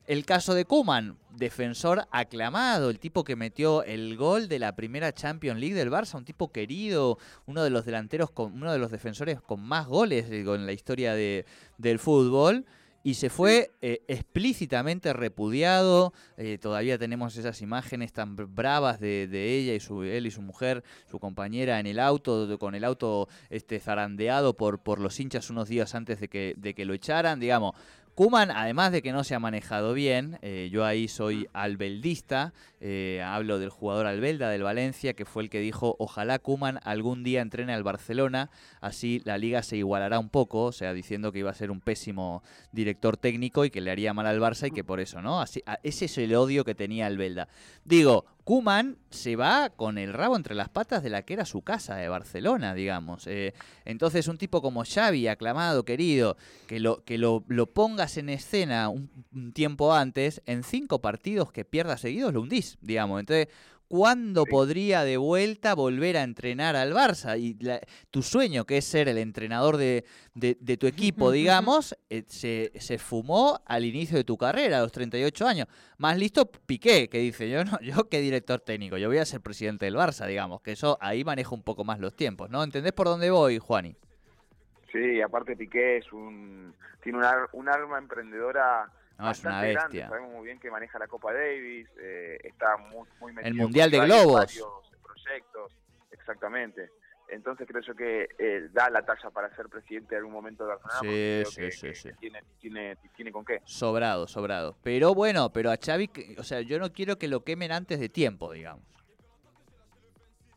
El 0.08 0.24
caso 0.24 0.54
de 0.54 0.64
Kuman, 0.64 1.18
defensor 1.36 2.08
aclamado, 2.10 2.88
el 2.88 2.98
tipo 2.98 3.24
que 3.24 3.36
metió 3.36 3.82
el 3.82 4.16
gol 4.16 4.48
de 4.48 4.58
la 4.58 4.74
primera 4.74 5.12
Champions 5.12 5.60
League 5.60 5.74
del 5.74 5.90
Barça, 5.90 6.14
un 6.16 6.24
tipo 6.24 6.50
querido, 6.50 7.18
uno 7.44 7.62
de 7.62 7.68
los 7.68 7.84
delanteros, 7.84 8.30
con, 8.30 8.54
uno 8.54 8.72
de 8.72 8.78
los 8.78 8.90
defensores 8.90 9.42
con 9.42 9.60
más 9.60 9.86
goles 9.86 10.30
en 10.30 10.64
la 10.64 10.72
historia 10.72 11.12
de, 11.12 11.44
del 11.76 11.98
fútbol 11.98 12.64
y 13.02 13.14
se 13.14 13.28
fue 13.28 13.70
eh, 13.82 14.00
explícitamente 14.08 15.12
repudiado. 15.12 16.14
Eh, 16.38 16.56
todavía 16.56 16.96
tenemos 16.96 17.36
esas 17.36 17.60
imágenes 17.60 18.14
tan 18.14 18.34
bravas 18.34 19.00
de, 19.00 19.28
ella 19.30 19.74
y 19.74 19.80
su, 19.80 20.04
él 20.04 20.26
y 20.26 20.30
su 20.30 20.40
mujer, 20.40 20.84
su 21.10 21.18
compañera 21.18 21.80
en 21.80 21.86
el 21.86 22.00
auto, 22.00 22.58
con 22.58 22.74
el 22.74 22.84
auto 22.84 23.28
este, 23.50 23.78
zarandeado 23.78 24.56
por, 24.56 24.80
por 24.80 25.00
los 25.00 25.20
hinchas 25.20 25.50
unos 25.50 25.68
días 25.68 25.94
antes 25.94 26.18
de 26.18 26.28
que, 26.28 26.54
de 26.56 26.74
que 26.74 26.86
lo 26.86 26.94
echaran. 26.94 27.40
Digamos, 27.40 27.74
Kuman, 28.18 28.50
además 28.50 28.90
de 28.90 29.00
que 29.00 29.12
no 29.12 29.22
se 29.22 29.36
ha 29.36 29.38
manejado 29.38 29.94
bien, 29.94 30.40
eh, 30.42 30.70
yo 30.72 30.84
ahí 30.84 31.06
soy 31.06 31.46
albeldista, 31.52 32.52
eh, 32.80 33.22
hablo 33.24 33.60
del 33.60 33.70
jugador 33.70 34.06
Albelda 34.06 34.50
del 34.50 34.64
Valencia, 34.64 35.14
que 35.14 35.24
fue 35.24 35.44
el 35.44 35.50
que 35.50 35.60
dijo, 35.60 35.94
ojalá 36.00 36.40
Kuman 36.40 36.80
algún 36.82 37.22
día 37.22 37.42
entrene 37.42 37.74
al 37.74 37.84
Barcelona, 37.84 38.50
así 38.80 39.22
la 39.24 39.38
liga 39.38 39.62
se 39.62 39.76
igualará 39.76 40.18
un 40.18 40.30
poco, 40.30 40.64
o 40.64 40.72
sea, 40.72 40.94
diciendo 40.94 41.30
que 41.30 41.38
iba 41.38 41.52
a 41.52 41.54
ser 41.54 41.70
un 41.70 41.80
pésimo 41.80 42.42
director 42.72 43.16
técnico 43.16 43.64
y 43.64 43.70
que 43.70 43.80
le 43.80 43.92
haría 43.92 44.12
mal 44.12 44.26
al 44.26 44.40
Barça 44.40 44.66
y 44.66 44.72
que 44.72 44.82
por 44.82 44.98
eso, 44.98 45.22
¿no? 45.22 45.40
Así, 45.40 45.62
ese 45.84 46.06
es 46.06 46.18
el 46.18 46.34
odio 46.34 46.64
que 46.64 46.74
tenía 46.74 47.06
Albelda. 47.06 47.46
Digo, 47.84 48.24
Kuman 48.48 48.96
se 49.10 49.36
va 49.36 49.68
con 49.68 49.98
el 49.98 50.14
rabo 50.14 50.34
entre 50.34 50.54
las 50.54 50.70
patas 50.70 51.02
de 51.02 51.10
la 51.10 51.20
que 51.20 51.34
era 51.34 51.44
su 51.44 51.60
casa 51.60 51.96
de 51.96 52.08
Barcelona, 52.08 52.72
digamos. 52.72 53.26
Eh, 53.26 53.52
entonces, 53.84 54.26
un 54.26 54.38
tipo 54.38 54.62
como 54.62 54.84
Xavi, 54.86 55.28
aclamado, 55.28 55.84
querido, 55.84 56.38
que 56.66 56.80
lo, 56.80 57.04
que 57.04 57.18
lo, 57.18 57.42
pongas 57.74 58.16
en 58.16 58.30
escena 58.30 58.88
un, 58.88 59.52
tiempo 59.52 59.92
antes, 59.92 60.40
en 60.46 60.62
cinco 60.62 61.02
partidos 61.02 61.52
que 61.52 61.66
pierda 61.66 61.98
seguidos, 61.98 62.32
lo 62.32 62.40
hundís, 62.40 62.78
digamos. 62.80 63.20
Entonces, 63.20 63.48
¿Cuándo 63.88 64.44
podría 64.44 65.02
de 65.02 65.16
vuelta 65.16 65.74
volver 65.74 66.18
a 66.18 66.22
entrenar 66.22 66.76
al 66.76 66.92
Barça? 66.92 67.38
Y 67.38 67.56
tu 68.10 68.22
sueño, 68.22 68.66
que 68.66 68.76
es 68.76 68.84
ser 68.84 69.08
el 69.08 69.16
entrenador 69.16 69.78
de, 69.78 70.04
tu 70.78 70.86
equipo, 70.86 71.30
digamos, 71.32 71.96
eh, 72.10 72.24
se, 72.26 72.70
se, 72.78 72.98
fumó 72.98 73.62
al 73.64 73.86
inicio 73.86 74.18
de 74.18 74.24
tu 74.24 74.36
carrera, 74.36 74.78
a 74.78 74.82
los 74.82 74.92
38 74.92 75.46
años. 75.46 75.68
Más 75.96 76.18
listo 76.18 76.50
Piqué, 76.50 77.08
que 77.08 77.18
dice, 77.18 77.48
yo 77.48 77.64
no, 77.64 77.80
yo 77.80 78.10
qué 78.10 78.20
director 78.20 78.60
técnico, 78.60 78.98
yo 78.98 79.08
voy 79.08 79.18
a 79.18 79.24
ser 79.24 79.40
presidente 79.40 79.86
del 79.86 79.96
Barça, 79.96 80.26
digamos, 80.26 80.60
que 80.60 80.72
eso 80.72 80.98
ahí 81.00 81.24
manejo 81.24 81.54
un 81.54 81.62
poco 81.62 81.82
más 81.82 81.98
los 81.98 82.14
tiempos, 82.14 82.50
¿no? 82.50 82.62
¿Entendés 82.62 82.92
por 82.92 83.06
dónde 83.06 83.30
voy, 83.30 83.58
Juani? 83.58 83.96
Sí, 84.92 85.22
aparte 85.22 85.56
Piqué 85.56 85.96
es 85.96 86.12
un, 86.12 86.74
tiene 87.02 87.18
un 87.52 87.68
arma 87.68 87.98
emprendedora 87.98 88.92
no, 89.18 89.30
es 89.30 89.44
una 89.44 89.60
bestia. 89.62 90.08
Sabemos 90.08 90.32
muy 90.32 90.46
bien 90.46 90.60
que 90.60 90.70
maneja 90.70 90.98
la 90.98 91.08
Copa 91.08 91.32
Davis, 91.32 91.88
eh, 92.00 92.38
está 92.44 92.76
muy, 92.76 93.06
muy 93.20 93.32
metido 93.32 93.48
El 93.48 93.54
Mundial 93.54 93.90
de 93.90 94.00
Globos. 94.00 94.46
Varios 94.46 94.92
proyectos, 95.02 95.72
exactamente. 96.10 96.90
Entonces 97.28 97.66
creo 97.68 97.82
yo 97.82 97.94
que 97.94 98.28
eh, 98.38 98.68
da 98.72 98.88
la 98.88 99.02
talla 99.02 99.30
para 99.30 99.54
ser 99.54 99.68
presidente 99.68 100.14
en 100.14 100.20
algún 100.20 100.32
momento 100.32 100.64
de 100.64 100.76
Barcelona. 100.76 101.44
Sí, 101.44 101.70
sí, 101.70 101.94
sí, 101.94 102.10
tiene, 102.18 102.42
tiene, 102.58 102.96
tiene, 103.14 103.32
con 103.32 103.44
qué. 103.44 103.60
Sobrado, 103.64 104.26
sobrado. 104.26 104.76
Pero 104.82 105.14
bueno, 105.14 105.52
pero 105.52 105.70
a 105.70 105.76
Xavi, 105.76 106.10
o 106.38 106.42
sea, 106.42 106.62
yo 106.62 106.78
no 106.78 106.92
quiero 106.92 107.18
que 107.18 107.28
lo 107.28 107.44
quemen 107.44 107.72
antes 107.72 108.00
de 108.00 108.08
tiempo, 108.08 108.52
digamos. 108.52 108.82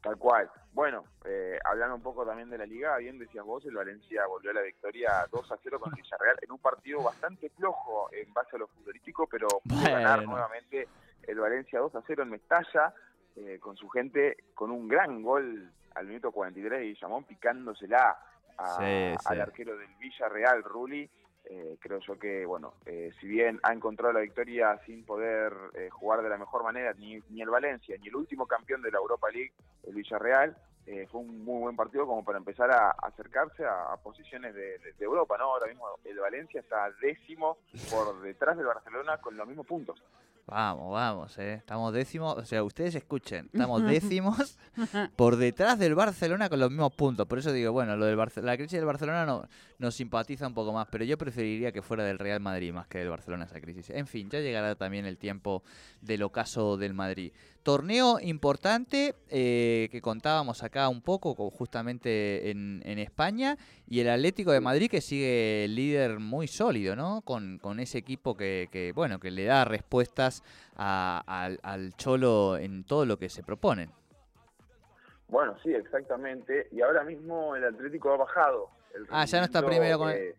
Tal 0.02 0.18
cual. 0.18 0.50
Bueno, 0.74 1.04
eh, 1.26 1.60
hablando 1.64 1.96
un 1.96 2.02
poco 2.02 2.26
también 2.26 2.50
de 2.50 2.58
la 2.58 2.66
liga, 2.66 2.98
bien 2.98 3.20
decías 3.20 3.46
vos, 3.46 3.64
el 3.66 3.76
Valencia 3.76 4.26
volvió 4.26 4.52
a 4.52 4.56
la 4.56 4.62
victoria 4.62 5.28
2 5.32 5.52
a 5.52 5.58
0 5.62 5.80
con 5.80 5.94
Villarreal 5.94 6.38
en 6.42 6.52
un 6.52 6.60
partido 6.60 7.04
bastante 7.04 7.50
flojo 7.50 8.10
en 8.12 8.34
base 8.34 8.56
a 8.56 8.60
lo 8.60 8.68
futbolístico, 8.68 9.28
pero 9.28 9.48
pudo 9.68 9.84
ganar 9.84 10.24
nuevamente 10.24 10.88
el 11.24 11.40
Valencia 11.40 11.80
2 11.80 11.96
a 11.96 12.04
0 12.08 12.24
en 12.24 12.30
Mestalla, 12.30 12.94
eh, 13.36 13.60
con 13.60 13.76
su 13.78 13.90
gente, 13.90 14.38
con 14.56 14.72
un 14.72 14.88
gran 14.88 15.22
gol 15.22 15.72
al 15.94 16.08
minuto 16.08 16.32
43 16.32 16.86
y 16.86 17.00
Llamón 17.00 17.26
picándosela 17.26 18.18
al 18.58 19.42
arquero 19.42 19.78
del 19.78 19.94
Villarreal, 20.00 20.64
Rulli. 20.64 21.10
Eh, 21.54 21.76
creo 21.82 22.00
yo 22.00 22.18
que, 22.18 22.46
bueno, 22.46 22.76
eh, 22.86 23.12
si 23.20 23.28
bien 23.28 23.60
ha 23.64 23.74
encontrado 23.74 24.14
la 24.14 24.22
victoria 24.22 24.80
sin 24.86 25.04
poder 25.04 25.52
eh, 25.74 25.90
jugar 25.90 26.22
de 26.22 26.30
la 26.30 26.38
mejor 26.38 26.64
manera, 26.64 26.94
ni, 26.94 27.20
ni, 27.30 27.42
el 27.42 27.50
Valencia, 27.50 27.98
ni 28.00 28.08
el 28.08 28.16
último 28.16 28.48
campeón 28.48 28.82
de 28.82 28.90
la 28.90 29.00
Europa 29.00 29.30
League, 29.30 29.52
el 29.84 29.94
Villarreal, 29.94 30.56
fue 31.10 31.22
un 31.22 31.44
muy 31.46 31.62
buen 31.62 31.76
partido 31.76 32.06
como 32.08 32.24
para 32.24 32.38
empezar 32.38 32.72
a, 32.72 32.92
acercarse 32.92 33.66
a, 33.66 33.96
posiciones 34.02 34.54
de, 34.56 34.78
de, 34.80 35.06
Europa, 35.06 35.38
¿no? 35.38 35.46
Ahora 35.46 35.68
mismo 35.68 35.86
el 36.04 36.20
Valencia 36.20 36.60
está 36.60 36.90
décimo 37.02 37.60
por 37.90 38.22
detrás 38.22 38.58
del 38.58 38.66
Barcelona 38.66 39.18
con 39.18 39.38
los 39.38 39.48
mismos 39.48 39.68
puntos. 39.68 40.02
Vamos, 40.52 40.92
vamos, 40.92 41.38
eh. 41.38 41.54
Estamos 41.54 41.94
décimos, 41.94 42.38
o 42.38 42.44
sea, 42.44 42.62
ustedes 42.62 42.94
escuchen, 42.96 43.50
estamos 43.54 43.82
décimos 43.88 44.58
por 45.16 45.38
detrás 45.38 45.80
del 45.80 45.96
Barcelona 45.96 46.50
con 46.50 46.60
los 46.60 46.70
mismos 46.70 46.92
puntos. 46.94 47.26
Por 47.26 47.40
eso 47.40 47.54
digo, 47.54 47.72
bueno, 47.72 47.96
lo 47.96 48.06
del 48.06 48.18
la 48.18 48.58
crisis 48.58 48.74
del 48.74 48.86
Barcelona 48.86 49.26
no, 49.26 49.48
nos 49.80 49.96
simpatiza 49.96 50.46
un 50.46 50.54
poco 50.54 50.74
más, 50.74 50.90
pero 50.92 51.06
yo 51.06 51.18
preferiría 51.18 51.72
que 51.72 51.82
fuera 51.82 52.04
del 52.04 52.20
Real 52.20 52.42
Madrid 52.42 52.74
más 52.74 52.86
que 52.88 52.98
del 52.98 53.08
Barcelona 53.08 53.46
esa 53.46 53.62
crisis. 53.62 53.92
En 53.92 54.08
fin, 54.08 54.30
ya 54.30 54.42
llegará 54.42 54.76
también 54.76 55.06
el 55.06 55.18
tiempo 55.18 55.64
del 56.02 56.22
ocaso 56.22 56.76
del 56.76 56.94
Madrid. 56.94 57.32
Torneo 57.64 58.20
importante 58.20 59.16
eh, 59.30 59.88
que 59.92 60.02
contábamos 60.02 60.64
acá 60.64 60.90
un 60.90 61.02
poco, 61.02 61.34
justamente 61.52 62.50
en, 62.50 62.82
España, 63.00 63.58
y 63.88 64.00
el 64.00 64.10
Atlético 64.10 64.52
de 64.52 64.60
Madrid 64.60 64.90
que 64.90 65.00
sigue 65.00 65.68
líder 65.70 66.20
muy 66.20 66.48
sólido, 66.48 66.96
¿no? 66.96 67.22
Con, 67.22 67.60
con 67.60 67.80
ese 67.80 68.00
equipo 68.00 68.36
que, 68.36 68.68
que, 68.72 68.92
bueno, 68.94 69.20
que 69.20 69.32
le 69.32 69.46
da 69.46 69.64
respuestas 69.64 70.41
al, 70.76 71.60
al 71.62 71.94
Cholo 71.96 72.58
en 72.58 72.84
todo 72.84 73.06
lo 73.06 73.18
que 73.18 73.30
se 73.30 73.44
proponen. 73.44 73.92
Bueno, 75.32 75.56
sí, 75.64 75.74
exactamente. 75.74 76.68
Y 76.72 76.82
ahora 76.82 77.04
mismo 77.04 77.56
el 77.56 77.64
Atlético 77.64 78.12
ha 78.14 78.18
bajado. 78.18 78.70
ah, 79.10 79.26
ya 79.26 79.40
no 79.40 79.46
está 79.46 79.66
primero 79.66 79.98
con... 79.98 80.12
Eh, 80.12 80.36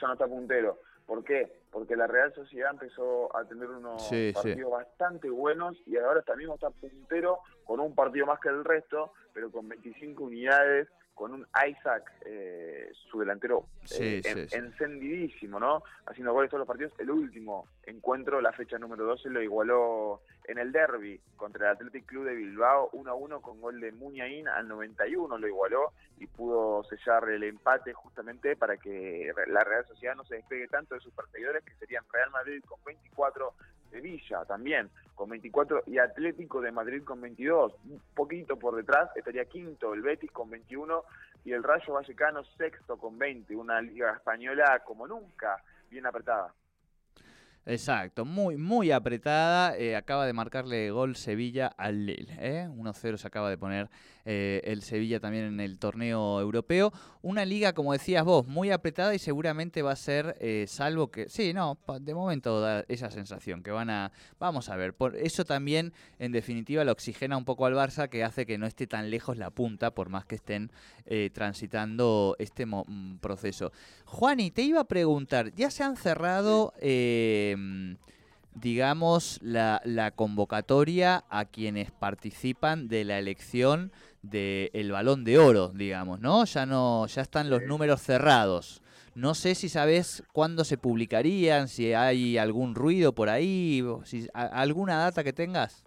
ya, 0.00 0.06
no 0.06 0.14
está 0.14 0.26
puntero. 0.26 0.78
¿Por 1.04 1.22
qué? 1.22 1.60
Porque 1.70 1.94
la 1.94 2.06
Real 2.06 2.32
Sociedad 2.34 2.70
empezó 2.72 3.34
a 3.36 3.44
tener 3.44 3.68
unos 3.68 4.02
partidos 4.34 4.70
bastante 4.70 5.28
buenos 5.28 5.76
y 5.86 5.98
ahora 5.98 6.24
mismo 6.34 6.54
está 6.54 6.70
puntero 6.70 7.40
con 7.64 7.78
un 7.78 7.94
partido 7.94 8.24
más 8.26 8.40
que 8.40 8.48
el 8.48 8.64
resto, 8.64 9.12
pero 9.34 9.50
con 9.50 9.68
25 9.68 10.24
unidades 10.24 10.88
con 11.16 11.32
un 11.32 11.46
Isaac, 11.66 12.12
eh, 12.26 12.90
su 13.10 13.20
delantero, 13.20 13.64
eh, 13.98 14.20
encendidísimo, 14.52 15.58
¿no? 15.58 15.82
Haciendo 16.04 16.34
goles 16.34 16.50
todos 16.50 16.60
los 16.60 16.68
partidos. 16.68 16.92
El 16.98 17.10
último 17.10 17.66
encuentro, 17.84 18.42
la 18.42 18.52
fecha 18.52 18.78
número 18.78 19.06
12, 19.06 19.30
lo 19.30 19.42
igualó 19.42 20.20
en 20.44 20.58
el 20.58 20.72
derby 20.72 21.18
contra 21.36 21.70
el 21.70 21.72
Athletic 21.72 22.04
Club 22.04 22.26
de 22.26 22.34
Bilbao, 22.34 22.90
1 22.92 23.10
a 23.10 23.14
1 23.14 23.40
con 23.40 23.62
gol 23.62 23.80
de 23.80 23.92
Muñain 23.92 24.46
al 24.46 24.68
91, 24.68 25.38
lo 25.38 25.48
igualó 25.48 25.94
y 26.18 26.26
pudo 26.26 26.84
sellar 26.84 27.26
el 27.30 27.44
empate 27.44 27.94
justamente 27.94 28.54
para 28.54 28.76
que 28.76 29.32
la 29.46 29.64
Real 29.64 29.86
Sociedad 29.86 30.16
no 30.16 30.24
se 30.26 30.36
despegue 30.36 30.68
tanto 30.68 30.96
de 30.96 31.00
sus 31.00 31.14
perseguidores, 31.14 31.64
que 31.64 31.74
serían 31.76 32.04
Real 32.12 32.30
Madrid 32.30 32.62
con 32.66 32.78
24, 32.84 33.54
Sevilla 33.90 34.44
también 34.44 34.90
con 35.14 35.30
24 35.30 35.84
y 35.86 35.98
Atlético 35.98 36.60
de 36.60 36.72
Madrid 36.72 37.02
con 37.04 37.20
22. 37.20 37.72
Un 37.84 38.00
poquito 38.14 38.58
por 38.58 38.76
detrás 38.76 39.10
estaría 39.16 39.44
quinto 39.46 39.94
el 39.94 40.02
Betis 40.02 40.30
con 40.30 40.50
21 40.50 41.02
y 41.44 41.52
el 41.52 41.62
Rayo 41.62 41.94
Vallecano 41.94 42.44
sexto 42.56 42.96
con 42.98 43.18
20. 43.18 43.54
Una 43.56 43.80
liga 43.80 44.12
española 44.12 44.82
como 44.84 45.06
nunca, 45.06 45.62
bien 45.90 46.06
apretada. 46.06 46.52
Exacto, 47.68 48.24
muy, 48.24 48.56
muy 48.56 48.92
apretada. 48.92 49.76
Eh, 49.76 49.96
acaba 49.96 50.24
de 50.24 50.32
marcarle 50.32 50.92
gol 50.92 51.16
Sevilla 51.16 51.66
al 51.66 52.06
Lille. 52.06 52.32
¿eh? 52.38 52.68
1-0 52.70 53.16
se 53.16 53.26
acaba 53.26 53.50
de 53.50 53.58
poner 53.58 53.90
eh, 54.24 54.60
el 54.62 54.82
Sevilla 54.82 55.18
también 55.18 55.46
en 55.46 55.58
el 55.58 55.80
torneo 55.80 56.40
europeo. 56.40 56.92
Una 57.22 57.44
liga, 57.44 57.72
como 57.72 57.92
decías 57.92 58.24
vos, 58.24 58.46
muy 58.46 58.70
apretada 58.70 59.16
y 59.16 59.18
seguramente 59.18 59.82
va 59.82 59.90
a 59.90 59.96
ser, 59.96 60.36
eh, 60.38 60.66
salvo 60.68 61.10
que. 61.10 61.28
Sí, 61.28 61.52
no, 61.52 61.76
de 62.00 62.14
momento 62.14 62.60
da 62.60 62.84
esa 62.86 63.10
sensación 63.10 63.64
que 63.64 63.72
van 63.72 63.90
a. 63.90 64.12
Vamos 64.38 64.68
a 64.68 64.76
ver. 64.76 64.94
Por 64.94 65.16
eso 65.16 65.44
también, 65.44 65.92
en 66.20 66.30
definitiva, 66.30 66.84
lo 66.84 66.92
oxigena 66.92 67.36
un 67.36 67.44
poco 67.44 67.66
al 67.66 67.74
Barça, 67.74 68.08
que 68.08 68.22
hace 68.22 68.46
que 68.46 68.58
no 68.58 68.66
esté 68.66 68.86
tan 68.86 69.10
lejos 69.10 69.38
la 69.38 69.50
punta, 69.50 69.92
por 69.92 70.08
más 70.08 70.24
que 70.24 70.36
estén 70.36 70.70
transitando 71.32 72.36
este 72.38 72.64
mm, 72.66 73.18
proceso. 73.20 73.72
Juani, 74.04 74.50
te 74.50 74.62
iba 74.62 74.80
a 74.80 74.84
preguntar, 74.84 75.52
ya 75.54 75.70
se 75.70 75.82
han 75.82 75.96
cerrado 75.96 76.72
Em, 77.56 77.96
digamos, 78.54 79.38
la, 79.42 80.12
convocatoria 80.14 81.24
a 81.28 81.44
quienes 81.44 81.90
participan 81.90 82.88
de 82.88 83.04
la 83.04 83.18
elección 83.18 83.92
del 84.22 84.92
balón 84.92 85.24
de 85.24 85.38
oro, 85.38 85.68
digamos, 85.68 86.20
¿no? 86.20 86.44
Ya 86.46 86.64
no, 86.64 87.06
ya 87.06 87.22
están 87.22 87.50
los 87.50 87.62
números 87.62 88.00
cerrados. 88.00 88.82
No 89.14 89.34
sé 89.34 89.54
si 89.54 89.68
sabes 89.68 90.22
cuándo 90.32 90.64
se 90.64 90.78
publicarían, 90.78 91.68
si 91.68 91.92
hay 91.92 92.38
algún 92.38 92.74
ruido 92.74 93.14
por 93.14 93.28
ahí, 93.28 93.84
si 94.04 94.26
alguna 94.32 94.98
data 94.98 95.22
que 95.22 95.32
tengas. 95.32 95.84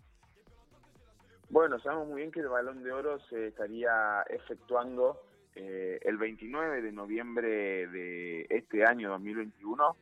Bueno, 1.50 1.80
sabemos 1.80 2.08
muy 2.08 2.22
bien 2.22 2.32
que 2.32 2.42
el 2.42 2.50
balón 2.50 2.84
de 2.84 2.92
oro 2.92 3.20
se 3.30 3.48
estaría 3.48 4.22
efectuando 4.30 5.20
eh, 5.56 6.00
el 6.04 6.18
29 6.18 6.84
de 6.84 6.92
noviembre 6.92 7.88
de 7.88 8.46
este 8.50 8.86
año 8.86 9.10
2021 9.10 9.96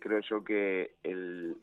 creo 0.00 0.20
yo 0.20 0.42
que 0.42 0.96
el, 1.02 1.56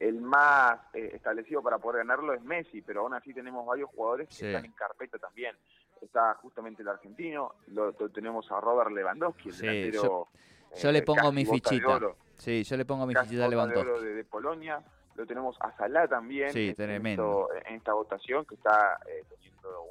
el 0.00 0.20
más 0.20 0.80
eh, 0.94 1.10
establecido 1.14 1.62
para 1.62 1.78
poder 1.78 1.98
ganarlo 1.98 2.32
es 2.32 2.42
Messi, 2.42 2.80
pero 2.80 3.02
aún 3.02 3.14
así 3.14 3.34
tenemos 3.34 3.66
varios 3.66 3.90
jugadores 3.90 4.28
que 4.28 4.46
están 4.46 4.64
en 4.64 4.72
carpeta 4.72 5.18
también. 5.18 5.54
Está 6.00 6.34
justamente 6.36 6.80
el 6.80 6.88
argentino, 6.88 7.54
lo, 7.68 7.92
tenemos 7.92 8.50
a 8.50 8.58
Robert 8.60 8.90
Lewandowski, 8.90 9.50
el 9.50 9.58
delantero. 9.58 10.28
Yo, 10.74 10.92
le 10.92 11.00
eh, 11.00 11.02
pongo 11.02 11.30
mi 11.30 11.44
fichita. 11.44 12.00
Sí, 12.38 12.64
yo 12.64 12.76
le 12.78 12.86
pongo 12.86 13.06
mi 13.06 13.14
fichita 13.14 13.44
a 13.44 13.48
Lewandowski. 13.48 14.06
De, 14.06 14.14
de, 14.14 14.24
Polonia, 14.24 14.82
lo 15.14 15.26
tenemos 15.26 15.56
a 15.60 15.76
Salah 15.76 16.08
también. 16.08 16.50
Sí, 16.50 16.72
tremendo. 16.74 17.48
En, 17.66 17.76
esta 17.76 17.92
votación 17.92 18.44
que 18.44 18.54
está 18.54 18.98
eh, 19.06 19.24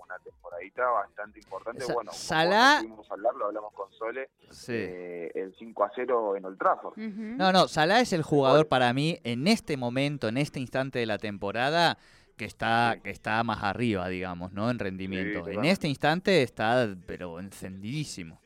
una 0.04 0.18
temporadita 0.20 0.90
bastante 0.90 1.40
importante. 1.40 1.94
bueno, 1.94 2.12
Salah... 2.12 2.80
pudimos 2.80 3.12
hablar, 3.12 3.36
lo 3.36 3.46
hablamos 3.46 3.74
con 3.74 3.92
Sole, 3.94 4.30
eh, 4.68 5.32
el 5.36 5.56
5 5.58 5.84
a 5.84 5.92
0 5.96 6.36
en 6.36 6.46
Old 6.46 6.58
Trafford. 6.58 6.98
No, 6.98 7.52
no, 7.52 7.68
Salah 7.68 8.02
es 8.02 8.14
el 8.14 8.24
jugador 8.24 8.68
para 8.68 8.94
mí 8.94 9.20
en 9.24 9.48
este 9.48 9.78
momento, 9.78 10.28
en 10.28 10.38
este 10.38 10.60
instante 10.60 11.00
de 11.00 11.06
la 11.06 11.18
temporada, 11.18 11.98
que 12.38 12.46
está, 12.46 12.98
que 13.04 13.10
está 13.10 13.44
más 13.44 13.64
arriba, 13.64 14.08
digamos, 14.08 14.54
¿no? 14.54 14.70
En 14.70 14.80
rendimiento. 14.80 15.48
en 15.48 15.66
este 15.66 15.88
instante 15.88 16.42
está, 16.42 16.96
pero 17.06 17.40
encendidísimo. 17.40 18.40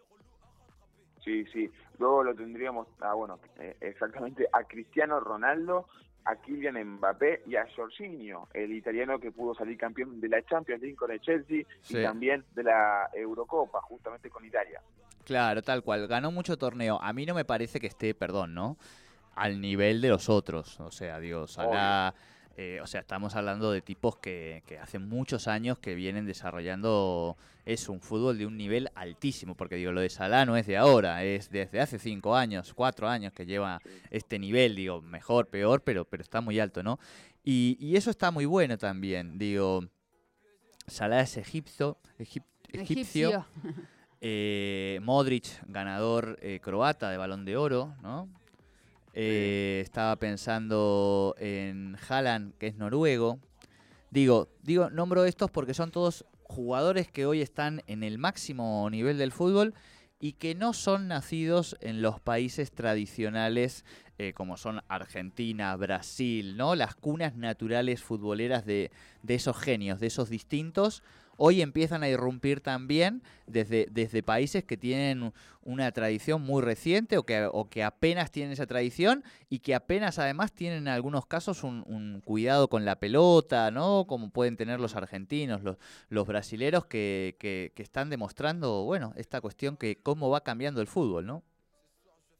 Sí, 1.24 1.46
sí. 1.54 1.72
Luego 2.00 2.24
lo 2.24 2.36
tendríamos, 2.36 2.88
ah, 3.00 3.14
bueno, 3.14 3.40
eh, 3.60 3.78
exactamente, 3.80 4.48
a 4.52 4.64
Cristiano 4.64 5.20
Ronaldo 5.20 5.88
a 6.26 6.36
Kylian 6.36 6.82
Mbappé 6.84 7.44
y 7.48 7.56
a 7.56 7.66
Jorginho, 7.76 8.48
el 8.54 8.72
italiano 8.74 9.20
que 9.20 9.32
pudo 9.32 9.54
salir 9.54 9.78
campeón 9.78 10.22
de 10.22 10.30
la 10.30 10.44
Champions 10.44 10.82
League 10.82 10.96
con 10.96 11.12
el 11.12 11.20
Chelsea 11.20 11.64
y 11.90 12.02
también 12.02 12.44
de 12.56 12.64
la 12.64 13.10
Eurocopa, 13.14 13.82
justamente 13.82 14.30
con 14.30 14.46
Italia. 14.46 14.82
Claro, 15.26 15.62
tal 15.62 15.84
cual. 15.84 16.08
Ganó 16.08 16.32
mucho 16.32 16.58
torneo. 16.58 17.00
A 17.02 17.14
mí 17.14 17.26
no 17.26 17.34
me 17.34 17.46
parece 17.46 17.80
que 17.80 17.88
esté, 17.88 18.14
perdón, 18.14 18.54
¿no? 18.54 18.78
Al 19.36 19.62
nivel 19.62 20.02
de 20.02 20.10
los 20.10 20.30
otros. 20.30 20.80
O 20.80 20.92
sea, 20.92 21.20
Dios, 21.20 21.54
Salah, 21.54 22.14
eh, 22.56 22.80
o 22.82 22.88
sea, 22.88 23.02
estamos 23.02 23.36
hablando 23.36 23.72
de 23.72 23.82
tipos 23.82 24.18
que, 24.18 24.64
que 24.68 24.78
hace 24.78 25.00
muchos 25.00 25.48
años 25.48 25.80
que 25.80 25.96
vienen 25.96 26.26
desarrollando 26.26 27.36
es 27.66 27.90
un 27.90 28.02
fútbol 28.02 28.38
de 28.38 28.46
un 28.46 28.58
nivel 28.58 28.90
altísimo, 28.94 29.56
porque 29.56 29.76
digo, 29.76 29.92
lo 29.92 30.02
de 30.02 30.10
Salah 30.10 30.46
no 30.46 30.58
es 30.58 30.68
de 30.68 30.78
ahora, 30.78 31.24
es 31.24 31.50
desde 31.50 31.80
hace 31.80 31.98
cinco 31.98 32.36
años, 32.36 32.74
cuatro 32.74 33.08
años 33.08 33.34
que 33.34 33.46
lleva 33.46 33.82
este 34.12 34.38
nivel, 34.38 34.76
digo, 34.76 35.02
mejor, 35.02 35.48
peor, 35.48 35.82
pero, 35.82 36.06
pero 36.06 36.22
está 36.22 36.42
muy 36.42 36.60
alto, 36.60 36.84
¿no? 36.84 37.00
Y, 37.44 37.78
y 37.80 37.96
eso 37.96 38.10
está 38.10 38.32
muy 38.32 38.46
bueno 38.46 38.78
también, 38.78 39.38
digo, 39.38 39.86
Salah 40.88 41.22
es 41.22 41.38
egipcio, 41.38 41.98
egipcio, 42.20 43.46
eh, 44.22 45.00
Modric, 45.02 45.46
ganador 45.68 46.38
eh, 46.42 46.60
croata 46.62 47.10
de 47.10 47.18
balón 47.18 47.46
de 47.46 47.58
oro, 47.58 47.96
¿no? 48.02 48.30
Eh, 49.14 49.82
estaba 49.84 50.16
pensando 50.18 51.36
en 51.38 51.98
Haaland, 52.08 52.56
que 52.58 52.68
es 52.68 52.76
noruego. 52.76 53.40
Digo, 54.10 54.50
digo, 54.62 54.90
nombro 54.90 55.26
estos 55.26 55.52
porque 55.52 55.74
son 55.74 55.92
todos 55.92 56.26
jugadores 56.44 57.10
que 57.12 57.26
hoy 57.26 57.42
están 57.42 57.82
en 57.88 58.04
el 58.04 58.18
máximo 58.18 58.88
nivel 58.90 59.18
del 59.18 59.32
fútbol 59.32 59.74
y 60.20 60.34
que 60.34 60.56
no 60.56 60.74
son 60.74 61.08
nacidos 61.08 61.76
en 61.82 62.02
los 62.02 62.20
países 62.20 62.72
tradicionales 62.72 63.86
eh, 64.20 64.34
como 64.34 64.58
son 64.58 64.82
Argentina, 64.88 65.76
Brasil, 65.76 66.56
¿no? 66.56 66.76
Las 66.76 66.96
cunas 66.96 67.36
naturales 67.36 68.02
futboleras 68.02 68.66
de, 68.66 68.92
de 69.22 69.36
esos 69.36 69.58
genios, 69.58 70.00
de 70.00 70.08
esos 70.08 70.30
distintos. 70.30 71.04
Hoy 71.38 71.62
empiezan 71.62 72.04
a 72.04 72.10
irrumpir 72.10 72.62
también 72.62 73.22
desde, 73.48 73.88
desde 73.92 74.24
países 74.24 74.64
que 74.64 74.78
tienen 74.78 75.34
una 75.62 75.92
tradición 75.92 76.42
muy 76.42 76.62
reciente 76.62 77.18
o 77.18 77.24
que, 77.24 77.48
o 77.52 77.70
que 77.70 77.84
apenas 77.84 78.32
tienen 78.32 78.52
esa 78.52 78.66
tradición 78.66 79.24
y 79.50 79.60
que 79.60 79.76
apenas 79.76 80.20
además 80.20 80.54
tienen 80.54 80.80
en 80.80 80.88
algunos 80.90 81.26
casos 81.26 81.64
un, 81.64 82.22
cuidado 82.26 82.68
con 82.68 82.86
la 82.86 83.00
pelota, 83.00 83.72
¿no? 83.72 84.06
Como 84.08 84.30
pueden 84.30 84.58
tener 84.58 84.80
los 84.80 84.96
argentinos, 84.96 85.64
los, 85.64 85.78
los 86.10 86.28
brasileros 86.28 86.86
que, 86.86 87.36
que, 87.40 87.72
están 87.78 88.10
demostrando, 88.10 88.84
bueno, 88.84 89.14
esta 89.16 89.42
cuestión 89.42 89.78
que 89.78 89.98
cómo 89.98 90.30
va 90.30 90.42
cambiando 90.42 90.82
el 90.82 90.88
fútbol, 90.88 91.26
¿no? 91.26 91.44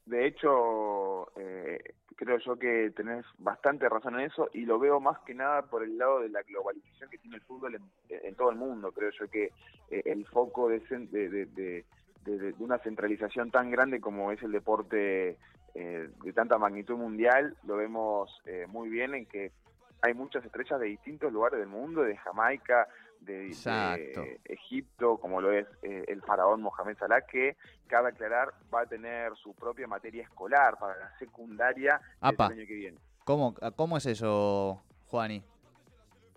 De 0.06 0.26
hecho, 0.26 1.30
eh, 1.38 1.94
creo 2.16 2.38
yo 2.38 2.56
que 2.56 2.90
tenés 2.94 3.24
bastante 3.38 3.88
razón 3.88 4.14
en 4.18 4.26
eso 4.26 4.48
y 4.52 4.64
lo 4.64 4.78
veo 4.78 5.00
más 5.00 5.18
que 5.20 5.34
nada 5.34 5.62
por 5.62 5.82
el 5.82 5.98
lado 5.98 6.20
de 6.20 6.28
la 6.28 6.42
globalización 6.42 7.10
que 7.10 7.18
tiene 7.18 7.36
el 7.36 7.42
fútbol 7.42 7.78
en, 8.08 8.34
todo 8.34 8.50
el 8.50 8.56
mundo. 8.56 8.92
Creo 8.92 9.10
yo 9.10 9.28
que 9.28 9.52
eh, 9.90 10.02
el 10.04 10.26
foco 10.26 10.68
de, 10.68 10.80
de, 10.80 11.84
una 12.58 12.78
centralización 12.78 13.50
tan 13.50 13.70
grande 13.70 14.00
como 14.00 14.32
es 14.32 14.42
el 14.42 14.52
deporte 14.52 15.36
eh, 15.74 16.08
de 16.22 16.32
tanta 16.32 16.58
magnitud 16.58 16.96
mundial, 16.96 17.56
lo 17.64 17.76
vemos 17.76 18.30
muy 18.68 18.88
bien 18.88 19.14
en 19.14 19.26
que 19.26 19.52
hay 20.04 20.12
muchas 20.12 20.44
estrellas 20.44 20.78
de 20.80 20.86
distintos 20.86 21.32
lugares 21.32 21.58
del 21.58 21.68
mundo, 21.68 22.02
de 22.02 22.16
Jamaica, 22.18 22.88
de, 23.24 24.38
Egipto, 24.44 25.18
como 25.18 25.40
lo 25.40 25.52
es 25.52 25.66
eh, 25.82 26.04
el 26.08 26.22
faraón 26.22 26.62
Mohamed 26.62 26.96
Salah, 26.98 27.22
que 27.22 27.56
cabe 27.86 28.10
aclarar 28.10 28.52
va 28.72 28.82
a 28.82 28.86
tener 28.86 29.34
su 29.36 29.54
propia 29.54 29.86
materia 29.86 30.22
escolar 30.22 30.76
para 30.78 30.98
la 30.98 31.18
secundaria 31.18 32.00
el 32.22 32.40
año 32.40 32.66
que 32.66 32.74
viene. 32.74 32.98
¿Cómo, 33.24 33.54
¿Cómo 33.76 33.96
es 33.96 34.06
eso, 34.06 34.82
Juani? 35.06 35.42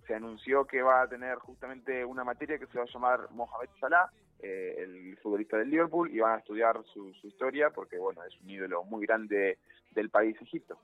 Se 0.07 0.15
anunció 0.15 0.65
que 0.65 0.81
va 0.81 1.01
a 1.01 1.07
tener 1.07 1.37
justamente 1.39 2.05
una 2.05 2.23
materia 2.23 2.57
que 2.57 2.67
se 2.67 2.77
va 2.77 2.85
a 2.85 2.93
llamar 2.93 3.31
Mohamed 3.31 3.69
Salah, 3.79 4.09
eh, 4.39 4.75
el 4.77 5.17
futbolista 5.17 5.57
del 5.57 5.69
Liverpool, 5.69 6.09
y 6.09 6.19
van 6.19 6.35
a 6.35 6.37
estudiar 6.37 6.81
su, 6.93 7.13
su 7.15 7.27
historia 7.27 7.71
porque, 7.71 7.97
bueno, 7.97 8.23
es 8.23 8.39
un 8.41 8.49
ídolo 8.49 8.83
muy 8.85 9.05
grande 9.05 9.57
del 9.91 10.09
país 10.09 10.37
Egipto. 10.41 10.79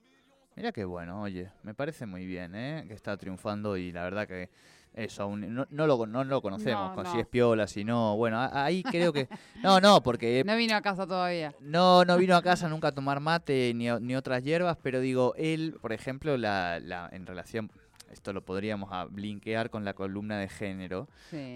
Mira 0.55 0.72
qué 0.72 0.86
bueno, 0.86 1.22
oye, 1.22 1.50
me 1.63 1.74
parece 1.74 2.05
muy 2.05 2.27
bien, 2.27 2.53
¿eh? 2.53 2.86
Que 2.88 2.93
está 2.93 3.17
triunfando 3.17 3.75
y 3.75 3.91
la 3.91 4.03
verdad 4.03 4.27
que 4.27 4.50
eso, 4.93 5.35
no, 5.35 5.65
no, 5.69 5.88
lo, 5.88 6.05
no 6.05 6.23
lo 6.23 6.41
conocemos, 6.41 7.07
si 7.12 7.19
es 7.19 7.27
piola, 7.27 7.67
si 7.67 7.83
no, 7.83 8.15
bueno, 8.15 8.39
ahí 8.51 8.83
creo 8.83 9.12
que... 9.12 9.27
No, 9.63 9.79
no, 9.79 10.03
porque... 10.03 10.43
No 10.45 10.55
vino 10.55 10.75
a 10.75 10.81
casa 10.81 11.07
todavía. 11.07 11.55
No, 11.62 12.05
no 12.05 12.17
vino 12.17 12.35
a 12.35 12.41
casa 12.41 12.69
nunca 12.69 12.89
a 12.89 12.91
tomar 12.91 13.19
mate 13.19 13.73
ni, 13.73 13.88
ni 14.01 14.15
otras 14.15 14.43
hierbas, 14.43 14.77
pero 14.81 15.00
digo, 15.00 15.33
él, 15.35 15.77
por 15.81 15.93
ejemplo, 15.93 16.38
la, 16.38 16.79
la, 16.79 17.09
en 17.12 17.25
relación, 17.25 17.71
esto 18.12 18.33
lo 18.33 18.45
podríamos 18.45 18.89
blinquear 19.12 19.69
con 19.69 19.83
la 19.83 19.93
columna 19.93 20.38
de 20.38 20.47
género, 20.50 21.07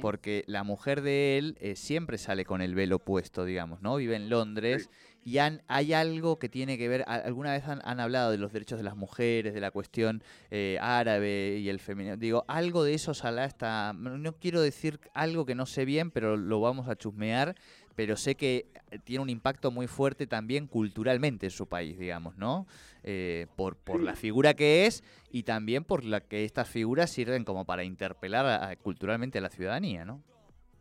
porque 0.02 0.44
la 0.48 0.64
mujer 0.64 1.02
de 1.02 1.38
él 1.38 1.58
eh, 1.60 1.76
siempre 1.76 2.18
sale 2.18 2.46
con 2.46 2.62
el 2.62 2.74
velo 2.74 3.00
puesto, 3.00 3.46
digamos, 3.46 3.82
¿no? 3.82 3.96
Vive 3.98 4.16
en 4.16 4.30
Londres 4.30 4.90
y 5.24 5.40
hay 5.40 5.94
algo 5.94 6.40
que 6.40 6.48
tiene 6.48 6.78
que 6.78 6.88
ver, 6.88 7.04
alguna 7.08 7.52
vez 7.52 7.64
han, 7.68 8.00
hablado 8.00 8.32
de 8.32 8.38
los 8.38 8.54
derechos 8.54 8.78
de 8.78 8.84
las 8.84 8.96
mujeres, 8.96 9.54
de 9.54 9.60
la 9.60 9.72
cuestión 9.72 10.24
eh, 10.52 10.78
árabe 10.82 11.58
y 11.60 11.68
el 11.68 11.80
femenino. 11.80 12.16
Digo, 12.16 12.46
algo 12.48 12.84
de 12.84 12.94
eso 12.94 13.14
Salah 13.14 13.46
está, 13.46 13.94
no 13.94 14.34
quiero 14.34 14.62
decir 14.62 15.00
algo 15.14 15.46
que 15.46 15.54
no 15.54 15.66
sé 15.66 15.84
bien, 15.84 16.12
pero 16.12 16.38
lo 16.38 16.62
vamos 16.62 16.88
a 16.88 16.96
chusmear, 16.96 17.56
pero 17.96 18.16
sé 18.16 18.36
que 18.36 18.68
tiene 19.04 19.24
un 19.24 19.30
impacto 19.30 19.70
muy 19.70 19.88
fuerte 19.88 20.28
también 20.28 20.68
culturalmente 20.68 21.48
en 21.48 21.52
su 21.52 21.68
país, 21.68 21.98
digamos, 21.98 22.38
¿no? 22.38 22.68
Eh, 23.04 23.48
por, 23.56 23.76
por 23.76 24.02
la 24.02 24.16
figura 24.16 24.54
que 24.54 24.86
es 24.86 25.04
y 25.32 25.44
también 25.44 25.84
por 25.84 26.06
la 26.06 26.22
que 26.22 26.46
estas 26.46 26.70
figuras 26.70 27.10
sirven 27.10 27.44
como 27.44 27.66
para 27.66 27.84
interpelar 27.84 28.78
culturalmente 28.78 29.40
a 29.40 29.42
la 29.42 29.50
ciudadanía, 29.50 30.06
¿no? 30.06 30.22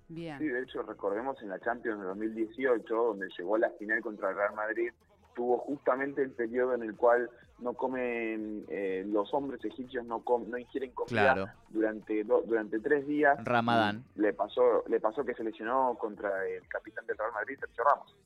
Sí, 0.08 0.24
de 0.24 0.62
hecho, 0.62 0.82
recordemos 0.82 1.40
en 1.42 1.48
la 1.48 1.58
Champions 1.58 2.00
de 2.00 2.06
2018, 2.06 2.94
donde 2.94 3.28
llegó 3.36 3.56
a 3.56 3.58
la 3.58 3.70
final 3.70 4.00
contra 4.00 4.30
el 4.30 4.36
Real 4.36 4.54
Madrid, 4.54 4.92
tuvo 5.34 5.58
justamente 5.58 6.22
el 6.22 6.30
periodo 6.30 6.74
en 6.74 6.82
el 6.82 6.94
cual 6.94 7.28
no 7.58 7.74
comen, 7.74 8.64
eh, 8.68 9.04
los 9.06 9.32
hombres 9.34 9.64
egipcios 9.64 10.04
no 10.04 10.22
no 10.46 10.58
ingieren 10.58 10.90
comida 10.92 11.54
durante 11.68 12.24
durante 12.24 12.80
tres 12.80 13.06
días. 13.06 13.38
Ramadán. 13.44 14.04
Le 14.14 14.32
pasó, 14.32 14.84
le 14.88 15.00
pasó 15.00 15.24
que 15.24 15.34
se 15.34 15.42
lesionó 15.42 15.96
contra 15.98 16.46
el 16.46 16.66
capitán 16.68 17.06
del 17.06 17.18
Real 17.18 17.32
Madrid, 17.32 17.56
Sergio 17.58 17.84
Ramos. 17.84 18.16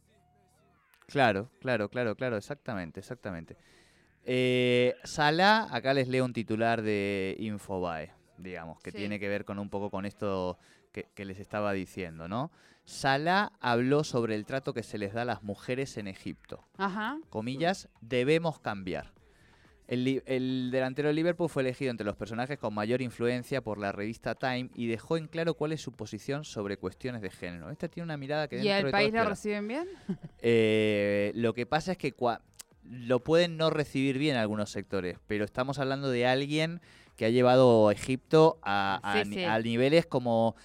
Claro, 1.06 1.48
claro, 1.60 1.88
claro, 1.88 2.14
claro, 2.14 2.36
exactamente, 2.36 3.00
exactamente. 3.00 3.56
Eh, 4.24 4.94
Sala, 5.02 5.66
acá 5.70 5.94
les 5.94 6.08
leo 6.08 6.24
un 6.24 6.32
titular 6.32 6.82
de 6.82 7.34
Infobae, 7.38 8.12
digamos, 8.38 8.80
que 8.80 8.92
tiene 8.92 9.18
que 9.18 9.28
ver 9.28 9.44
con 9.44 9.58
un 9.58 9.70
poco 9.70 9.90
con 9.90 10.06
esto 10.06 10.58
que, 10.92 11.24
les 11.24 11.38
estaba 11.38 11.72
diciendo, 11.72 12.28
¿no? 12.28 12.50
Salah 12.84 13.52
habló 13.60 14.04
sobre 14.04 14.34
el 14.34 14.44
trato 14.44 14.74
que 14.74 14.82
se 14.82 14.98
les 14.98 15.12
da 15.12 15.22
a 15.22 15.24
las 15.24 15.42
mujeres 15.42 15.96
en 15.96 16.08
Egipto. 16.08 16.64
Ajá. 16.76 17.18
Comillas, 17.28 17.88
debemos 18.00 18.58
cambiar. 18.58 19.12
El, 19.90 20.70
delantero 20.70 21.08
de 21.08 21.14
Liverpool 21.14 21.48
fue 21.48 21.62
elegido 21.62 21.90
entre 21.90 22.06
los 22.06 22.14
personajes 22.14 22.58
con 22.58 22.72
mayor 22.72 23.02
influencia 23.02 23.60
por 23.60 23.76
la 23.76 23.90
revista 23.90 24.36
Time 24.36 24.70
y 24.76 24.86
dejó 24.86 25.16
en 25.16 25.26
claro 25.26 25.54
cuál 25.54 25.72
es 25.72 25.80
su 25.80 25.90
posición 25.90 26.44
sobre 26.44 26.76
cuestiones 26.76 27.22
de 27.22 27.30
género. 27.30 27.70
Esta 27.70 27.88
tiene 27.88 28.04
una 28.04 28.16
mirada 28.16 28.46
que... 28.46 28.62
¿Y 28.62 28.68
al 28.68 28.92
país 28.92 29.12
lo 29.12 29.24
reciben 29.24 29.66
bien? 29.66 29.88
Eh, 30.42 31.32
lo 31.34 31.52
que 31.54 31.66
pasa 31.66 31.92
es 31.92 31.98
que 31.98 32.14
lo 32.84 33.20
pueden 33.20 33.56
no 33.56 33.68
recibir 33.68 34.16
bien 34.16 34.36
algunos 34.36 34.70
sectores, 34.70 35.18
pero 35.26 35.44
estamos 35.44 35.78
hablando 35.78 36.08
de 36.08 36.26
alguien 36.26 36.80
que 37.20 37.26
ha 37.26 37.28
llevado 37.28 37.90
Egipto 37.90 38.58
a, 38.62 39.22
niveles 39.62 40.06
como 40.06 40.56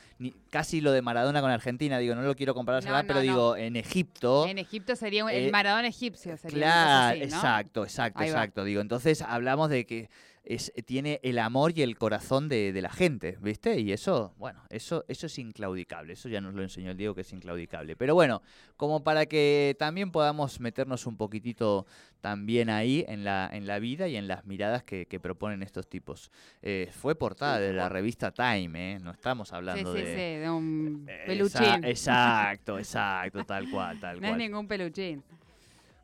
casi 0.50 0.80
lo 0.80 0.94
de 0.94 1.02
Maradona 1.02 1.42
con 1.42 1.52
Argentina. 1.52 2.00
Digo, 2.00 2.16
no 2.16 2.22
lo 2.22 2.34
quiero 2.34 2.56
comparar, 2.56 3.06
pero 3.06 3.20
digo, 3.20 3.58
en 3.58 3.76
Egipto. 3.76 4.48
En 4.48 4.58
Egipto 4.58 4.96
sería 4.96 5.30
el 5.30 5.48
eh, 5.48 5.52
Maradona 5.52 5.90
egipcio. 5.90 6.38
Sería 6.38 6.58
claro, 6.58 7.20
exacto, 7.22 7.84
exacto, 7.84 8.24
exacto. 8.24 8.64
Digo, 8.64 8.80
entonces 8.80 9.22
hablamos 9.22 9.70
de 9.70 9.86
que 9.86 10.10
es, 10.46 10.72
tiene 10.86 11.20
el 11.24 11.40
amor 11.40 11.74
y 11.76 11.82
el 11.82 11.98
corazón 11.98 12.50
de, 12.50 12.74
la 12.82 12.90
gente, 12.90 13.38
¿viste? 13.42 13.80
Y 13.80 13.92
eso, 13.92 14.34
bueno, 14.38 14.62
eso, 14.70 15.06
eso 15.08 15.26
es 15.28 15.40
inclaudicable. 15.40 16.14
Eso 16.14 16.30
ya 16.30 16.42
nos 16.42 16.54
lo 16.54 16.62
enseñó 16.62 16.92
el 16.92 16.98
Diego 16.98 17.16
que 17.16 17.22
es 17.22 17.34
inclaudicable. 17.34 17.96
Pero 17.96 18.14
bueno, 18.14 18.42
como 18.78 19.04
para 19.04 19.26
que 19.26 19.76
también 19.80 20.12
podamos 20.12 20.60
meternos 20.60 21.06
un 21.06 21.18
poquitito 21.18 21.86
también 22.22 22.70
ahí 22.70 23.06
en 23.08 23.24
la, 23.24 23.50
en 23.52 23.68
la 23.68 23.80
vida 23.80 24.08
y 24.08 24.16
en 24.16 24.28
las 24.28 24.46
miradas 24.46 24.84
que, 24.84 25.06
proponen 25.22 25.64
estos 25.64 25.88
tipos. 25.88 26.32
Eh, 26.62 26.90
fue 26.92 27.16
portada 27.16 27.60
de 27.60 27.74
la 27.74 27.90
revista 27.90 28.32
Time, 28.32 28.96
¿eh? 28.96 29.00
No 29.00 29.12
estamos 29.12 29.54
hablando 29.54 29.94
de... 29.94 30.02
Sí, 30.02 30.08
sí, 30.08 30.40
de 30.40 30.50
un 30.50 31.06
eh, 31.08 31.24
peluchín. 31.26 31.84
exacto, 31.84 32.78
exacto, 32.78 33.44
tal 33.46 33.70
cual, 33.70 34.00
tal 34.02 34.20
cual. 34.20 34.22
No 34.22 34.28
es 34.28 34.38
ningún 34.38 34.68
peluchín. 34.68 35.24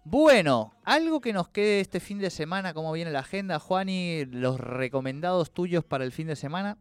Bueno, 0.03 0.73
algo 0.83 1.21
que 1.21 1.31
nos 1.31 1.47
quede 1.49 1.79
este 1.79 1.99
fin 1.99 2.19
de 2.19 2.31
semana, 2.31 2.73
¿cómo 2.73 2.91
viene 2.91 3.11
la 3.11 3.19
agenda, 3.19 3.59
Juani? 3.59 4.25
¿Los 4.25 4.59
recomendados 4.59 5.51
tuyos 5.51 5.83
para 5.83 6.03
el 6.03 6.11
fin 6.11 6.27
de 6.27 6.35
semana? 6.35 6.77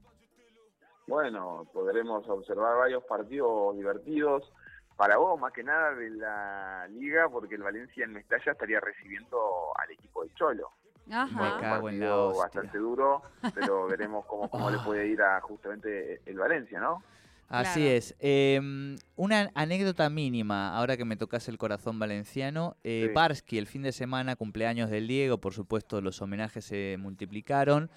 Bueno, 1.07 1.67
podremos 1.73 2.27
observar 2.29 2.79
varios 2.79 3.05
partidos 3.05 3.77
divertidos. 3.77 4.51
Para 4.97 5.19
vos, 5.19 5.39
más 5.39 5.53
que 5.53 5.63
nada 5.63 5.95
de 5.95 6.11
la 6.11 6.87
liga, 6.89 7.29
porque 7.29 7.57
el 7.57 7.63
Valencia 7.63 8.05
en 8.05 8.13
Mestalla 8.13 8.53
estaría 8.53 8.81
recibiendo 8.81 9.39
al 9.77 9.91
equipo 9.91 10.23
de 10.25 10.35
Cholo. 10.35 10.71
Ajá. 11.11 11.57
Un 11.57 11.83
partido 11.83 12.39
bastante 12.39 12.79
duro, 12.79 13.23
pero 13.55 13.87
veremos 13.87 14.25
cómo, 14.27 14.49
cómo 14.49 14.71
le 14.71 14.79
puede 14.79 15.09
ir 15.09 15.21
a 15.21 15.41
justamente 15.41 16.23
el 16.25 16.39
Valencia, 16.39 16.81
¿no? 16.81 17.03
Así 17.51 17.85
es. 17.85 18.15
Em, 18.21 18.97
una 19.17 19.51
anécdota 19.55 20.09
mínima, 20.09 20.77
ahora 20.77 20.97
que 20.97 21.05
me 21.05 21.17
tocas 21.17 21.49
el 21.49 21.59
corazón 21.59 21.99
valenciano. 21.99 22.77
Eh, 22.85 23.11
Barsky, 23.13 23.59
el 23.59 23.67
fin 23.67 23.83
de 23.83 23.91
semana, 23.91 24.37
cumpleaños 24.37 24.89
del 24.89 25.09
Diego, 25.09 25.39
por 25.39 25.53
supuesto 25.53 26.01
los 26.01 26.23
homenajes 26.23 26.65
se 26.65 26.97
multiplicaron. 26.99 27.91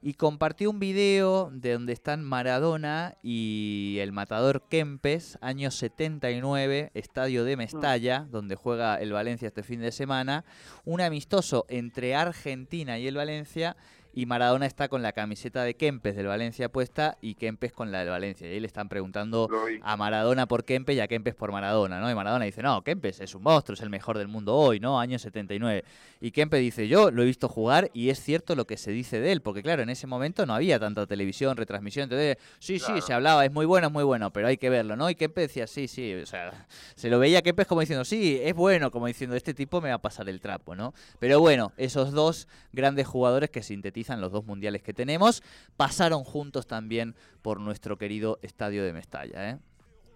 Y 0.00 0.14
compartió 0.14 0.70
un 0.70 0.78
video 0.78 1.50
de 1.52 1.72
donde 1.72 1.92
están 1.92 2.22
Maradona 2.22 3.16
y 3.20 3.96
el 4.00 4.12
matador 4.12 4.62
Kempes, 4.68 5.38
año 5.40 5.72
79, 5.72 6.92
estadio 6.94 7.44
de 7.44 7.56
Mestalla, 7.56 8.20
mm. 8.20 8.30
donde 8.30 8.54
juega 8.54 9.00
el 9.00 9.12
Valencia 9.12 9.48
este 9.48 9.64
fin 9.64 9.80
de 9.80 9.90
semana. 9.90 10.44
Un 10.84 11.00
amistoso 11.00 11.66
entre 11.68 12.14
Argentina 12.14 12.98
y 13.00 13.08
el 13.08 13.16
Valencia 13.16 13.76
y 14.12 14.26
Maradona 14.26 14.66
está 14.66 14.88
con 14.88 15.02
la 15.02 15.12
camiseta 15.12 15.62
de 15.62 15.74
Kempes 15.74 16.16
del 16.16 16.26
Valencia 16.26 16.68
puesta 16.70 17.18
y 17.20 17.34
Kempes 17.34 17.72
con 17.72 17.92
la 17.92 18.00
del 18.00 18.08
Valencia. 18.08 18.48
Y 18.48 18.54
ahí 18.54 18.60
le 18.60 18.66
están 18.66 18.88
preguntando 18.88 19.48
a 19.82 19.96
Maradona 19.96 20.46
por 20.46 20.64
Kempes 20.64 20.96
y 20.96 21.00
a 21.00 21.08
Kempes 21.08 21.34
por 21.34 21.52
Maradona, 21.52 22.00
¿no? 22.00 22.10
Y 22.10 22.14
Maradona 22.14 22.44
dice, 22.44 22.62
no, 22.62 22.82
Kempes 22.82 23.20
es 23.20 23.34
un 23.34 23.42
monstruo, 23.42 23.74
es 23.74 23.80
el 23.80 23.90
mejor 23.90 24.18
del 24.18 24.28
mundo 24.28 24.54
hoy, 24.54 24.80
¿no? 24.80 24.98
Año 24.98 25.18
79. 25.18 25.84
Y 26.20 26.30
Kempes 26.30 26.60
dice, 26.60 26.88
yo 26.88 27.10
lo 27.10 27.22
he 27.22 27.26
visto 27.26 27.48
jugar 27.48 27.90
y 27.92 28.10
es 28.10 28.20
cierto 28.20 28.56
lo 28.56 28.66
que 28.66 28.76
se 28.76 28.90
dice 28.90 29.20
de 29.20 29.30
él, 29.30 29.42
porque 29.42 29.62
claro, 29.62 29.82
en 29.82 29.90
ese 29.90 30.06
momento 30.06 30.46
no 30.46 30.54
había 30.54 30.80
tanta 30.80 31.06
televisión, 31.06 31.56
retransmisión, 31.56 32.04
entonces, 32.04 32.38
sí, 32.58 32.78
sí, 32.78 33.00
se 33.00 33.12
hablaba, 33.12 33.44
es 33.44 33.52
muy 33.52 33.66
bueno, 33.66 33.88
es 33.88 33.92
muy 33.92 34.04
bueno, 34.04 34.32
pero 34.32 34.48
hay 34.48 34.56
que 34.56 34.70
verlo, 34.70 34.96
¿no? 34.96 35.10
Y 35.10 35.14
Kempes 35.14 35.48
decía, 35.48 35.66
sí, 35.66 35.86
sí, 35.86 36.14
o 36.14 36.26
sea, 36.26 36.66
se 36.94 37.08
lo 37.08 37.18
veía 37.18 37.42
Kempes 37.42 37.66
como 37.66 37.82
diciendo, 37.82 38.04
sí, 38.04 38.40
es 38.42 38.54
bueno, 38.54 38.90
como 38.90 39.06
diciendo, 39.06 39.36
este 39.36 39.54
tipo 39.54 39.80
me 39.80 39.90
va 39.90 39.96
a 39.96 40.02
pasar 40.02 40.28
el 40.28 40.40
trapo, 40.40 40.74
¿no? 40.74 40.94
Pero 41.18 41.40
bueno, 41.40 41.72
esos 41.76 42.12
dos 42.12 42.48
grandes 42.72 43.06
jugadores 43.06 43.50
que 43.50 43.62
sintetizan 43.62 43.97
garantizan 43.98 44.20
los 44.20 44.32
dos 44.32 44.44
mundiales 44.44 44.82
que 44.82 44.94
tenemos, 44.94 45.42
pasaron 45.76 46.24
juntos 46.24 46.66
también 46.66 47.14
por 47.42 47.60
nuestro 47.60 47.96
querido 47.98 48.38
estadio 48.42 48.84
de 48.84 48.92
Mestalla. 48.92 49.50
¿eh? 49.50 49.58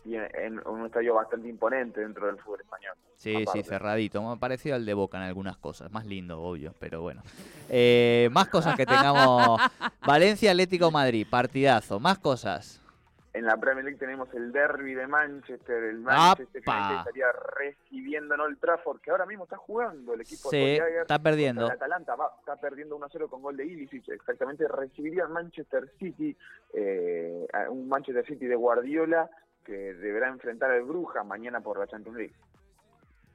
Y 0.04 0.14
en, 0.14 0.64
un 0.66 0.86
estadio 0.86 1.14
bastante 1.14 1.48
imponente 1.48 2.00
dentro 2.00 2.26
del 2.26 2.38
fútbol 2.38 2.60
español. 2.60 2.94
Sí, 3.16 3.44
sí, 3.52 3.62
cerradito, 3.62 4.36
parecido 4.38 4.74
al 4.74 4.84
de 4.84 4.94
Boca 4.94 5.16
en 5.18 5.24
algunas 5.24 5.56
cosas, 5.56 5.90
más 5.92 6.06
lindo, 6.06 6.40
obvio, 6.40 6.74
pero 6.78 7.02
bueno. 7.02 7.22
Eh, 7.68 8.28
más 8.32 8.48
cosas 8.48 8.76
que 8.76 8.84
tengamos. 8.86 9.60
Valencia 10.06 10.50
Atlético 10.50 10.90
Madrid, 10.90 11.26
partidazo, 11.28 12.00
más 12.00 12.18
cosas 12.18 12.81
en 13.34 13.46
la 13.46 13.56
Premier 13.56 13.84
League 13.84 13.98
tenemos 13.98 14.28
el 14.34 14.52
derby 14.52 14.94
de 14.94 15.06
Manchester, 15.06 15.84
el 15.84 16.00
Manchester 16.00 16.62
que 16.62 16.96
estaría 16.98 17.26
recibiendo 17.56 18.34
en 18.34 18.40
Old 18.40 18.58
Trafford, 18.60 19.00
que 19.00 19.10
ahora 19.10 19.24
mismo 19.24 19.44
está 19.44 19.56
jugando 19.56 20.12
el 20.14 20.20
equipo 20.20 20.50
sí, 20.50 20.78
está 21.00 21.18
perdiendo. 21.18 21.66
El 21.66 21.72
Atalanta 21.72 22.14
está 22.40 22.56
perdiendo 22.56 22.98
1-0 22.98 23.28
con 23.30 23.40
gol 23.40 23.56
de 23.56 23.64
Ilicic, 23.64 24.08
exactamente, 24.10 24.68
recibiría 24.68 25.26
Manchester 25.26 25.90
City, 25.98 26.36
eh, 26.74 27.46
un 27.70 27.88
Manchester 27.88 28.26
City 28.26 28.46
de 28.46 28.56
Guardiola, 28.56 29.30
que 29.64 29.94
deberá 29.94 30.28
enfrentar 30.28 30.70
al 30.70 30.82
Bruja 30.82 31.22
mañana 31.24 31.60
por 31.60 31.78
la 31.78 31.86
Champions 31.86 32.18
League. 32.18 32.34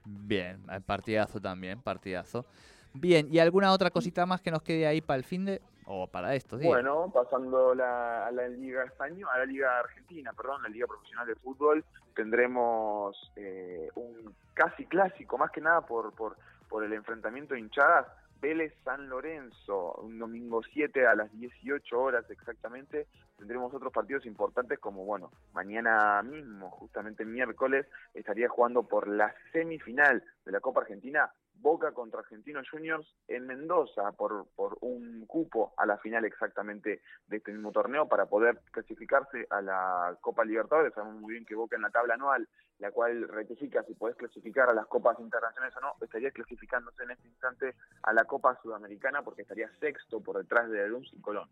Bien, 0.05 0.61
partidazo 0.85 1.41
también, 1.41 1.81
partidazo. 1.81 2.45
Bien, 2.93 3.27
¿y 3.31 3.39
alguna 3.39 3.71
otra 3.71 3.89
cosita 3.89 4.25
más 4.25 4.41
que 4.41 4.51
nos 4.51 4.61
quede 4.61 4.85
ahí 4.85 5.01
para 5.01 5.17
el 5.17 5.23
fin 5.23 5.45
de...? 5.45 5.61
O 5.87 6.05
para 6.07 6.35
estos 6.35 6.59
días. 6.59 6.71
Bueno, 6.71 7.09
pasando 7.13 7.71
a 7.71 8.29
la 8.31 8.47
Liga 8.49 8.83
Española, 8.83 9.31
a 9.33 9.39
la 9.39 9.45
Liga 9.45 9.79
Argentina, 9.79 10.33
perdón, 10.33 10.63
la 10.63 10.69
Liga 10.69 10.85
Profesional 10.85 11.25
de 11.25 11.35
Fútbol, 11.35 11.83
tendremos 12.13 13.31
eh, 13.37 13.89
un 13.95 14.35
casi 14.53 14.85
clásico, 14.85 15.37
más 15.37 15.49
que 15.51 15.61
nada 15.61 15.81
por, 15.81 16.13
por, 16.13 16.35
por 16.67 16.83
el 16.83 16.91
enfrentamiento 16.91 17.53
de 17.53 17.61
hinchadas, 17.61 18.05
Vélez 18.41 18.73
San 18.83 19.09
Lorenzo, 19.09 19.93
un 20.01 20.19
domingo 20.19 20.61
7 20.61 21.07
a 21.07 21.15
las 21.15 21.31
18 21.31 21.99
horas 21.99 22.29
exactamente. 22.29 23.07
Tendremos 23.37 23.73
otros 23.73 23.93
partidos 23.93 24.25
importantes 24.25 24.79
como, 24.79 25.05
bueno, 25.05 25.31
mañana 25.53 26.21
mismo, 26.21 26.69
justamente 26.71 27.23
miércoles, 27.25 27.87
estaría 28.13 28.49
jugando 28.49 28.83
por 28.83 29.07
la 29.07 29.33
semifinal 29.53 30.23
de 30.45 30.51
la 30.51 30.59
Copa 30.59 30.81
Argentina 30.81 31.31
Boca 31.59 31.91
contra 31.91 32.19
Argentinos 32.19 32.69
Juniors 32.69 33.07
en 33.27 33.47
Mendoza 33.47 34.11
por, 34.11 34.47
por 34.55 34.77
un 34.81 35.25
cupo 35.25 35.73
a 35.77 35.85
la 35.85 35.97
final 35.97 36.25
exactamente 36.25 37.01
de 37.27 37.37
este 37.37 37.51
mismo 37.51 37.71
torneo 37.71 38.07
para 38.07 38.25
poder 38.27 38.61
clasificarse 38.71 39.47
a 39.49 39.61
la 39.61 40.17
Copa 40.21 40.45
Libertadores. 40.45 40.93
Sabemos 40.93 41.21
muy 41.21 41.33
bien 41.33 41.45
que 41.45 41.55
Boca 41.55 41.75
en 41.75 41.81
la 41.81 41.89
tabla 41.89 42.13
anual, 42.13 42.47
la 42.79 42.91
cual 42.91 43.27
rectifica 43.27 43.83
si 43.83 43.93
podés 43.95 44.15
clasificar 44.15 44.69
a 44.69 44.73
las 44.73 44.87
Copas 44.87 45.19
Internacionales 45.19 45.75
o 45.77 45.81
no, 45.81 45.95
estaría 46.01 46.31
clasificándose 46.31 47.03
en 47.03 47.11
este 47.11 47.27
instante 47.27 47.75
a 48.03 48.13
la 48.13 48.25
Copa 48.25 48.59
Sudamericana 48.61 49.23
porque 49.23 49.41
estaría 49.41 49.69
sexto 49.79 50.21
por 50.21 50.37
detrás 50.37 50.69
de 50.69 50.87
Luz 50.87 51.09
y 51.13 51.21
Colón. 51.21 51.49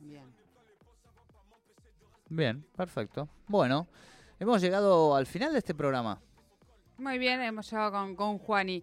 Bien. 0.00 0.34
Bien, 2.28 2.66
perfecto. 2.76 3.28
Bueno, 3.46 3.86
hemos 4.40 4.60
llegado 4.60 5.14
al 5.14 5.26
final 5.26 5.52
de 5.52 5.58
este 5.58 5.74
programa. 5.74 6.20
Muy 6.98 7.18
bien, 7.18 7.40
hemos 7.42 7.70
llegado 7.70 7.92
con, 7.92 8.16
con 8.16 8.38
Juani. 8.38 8.82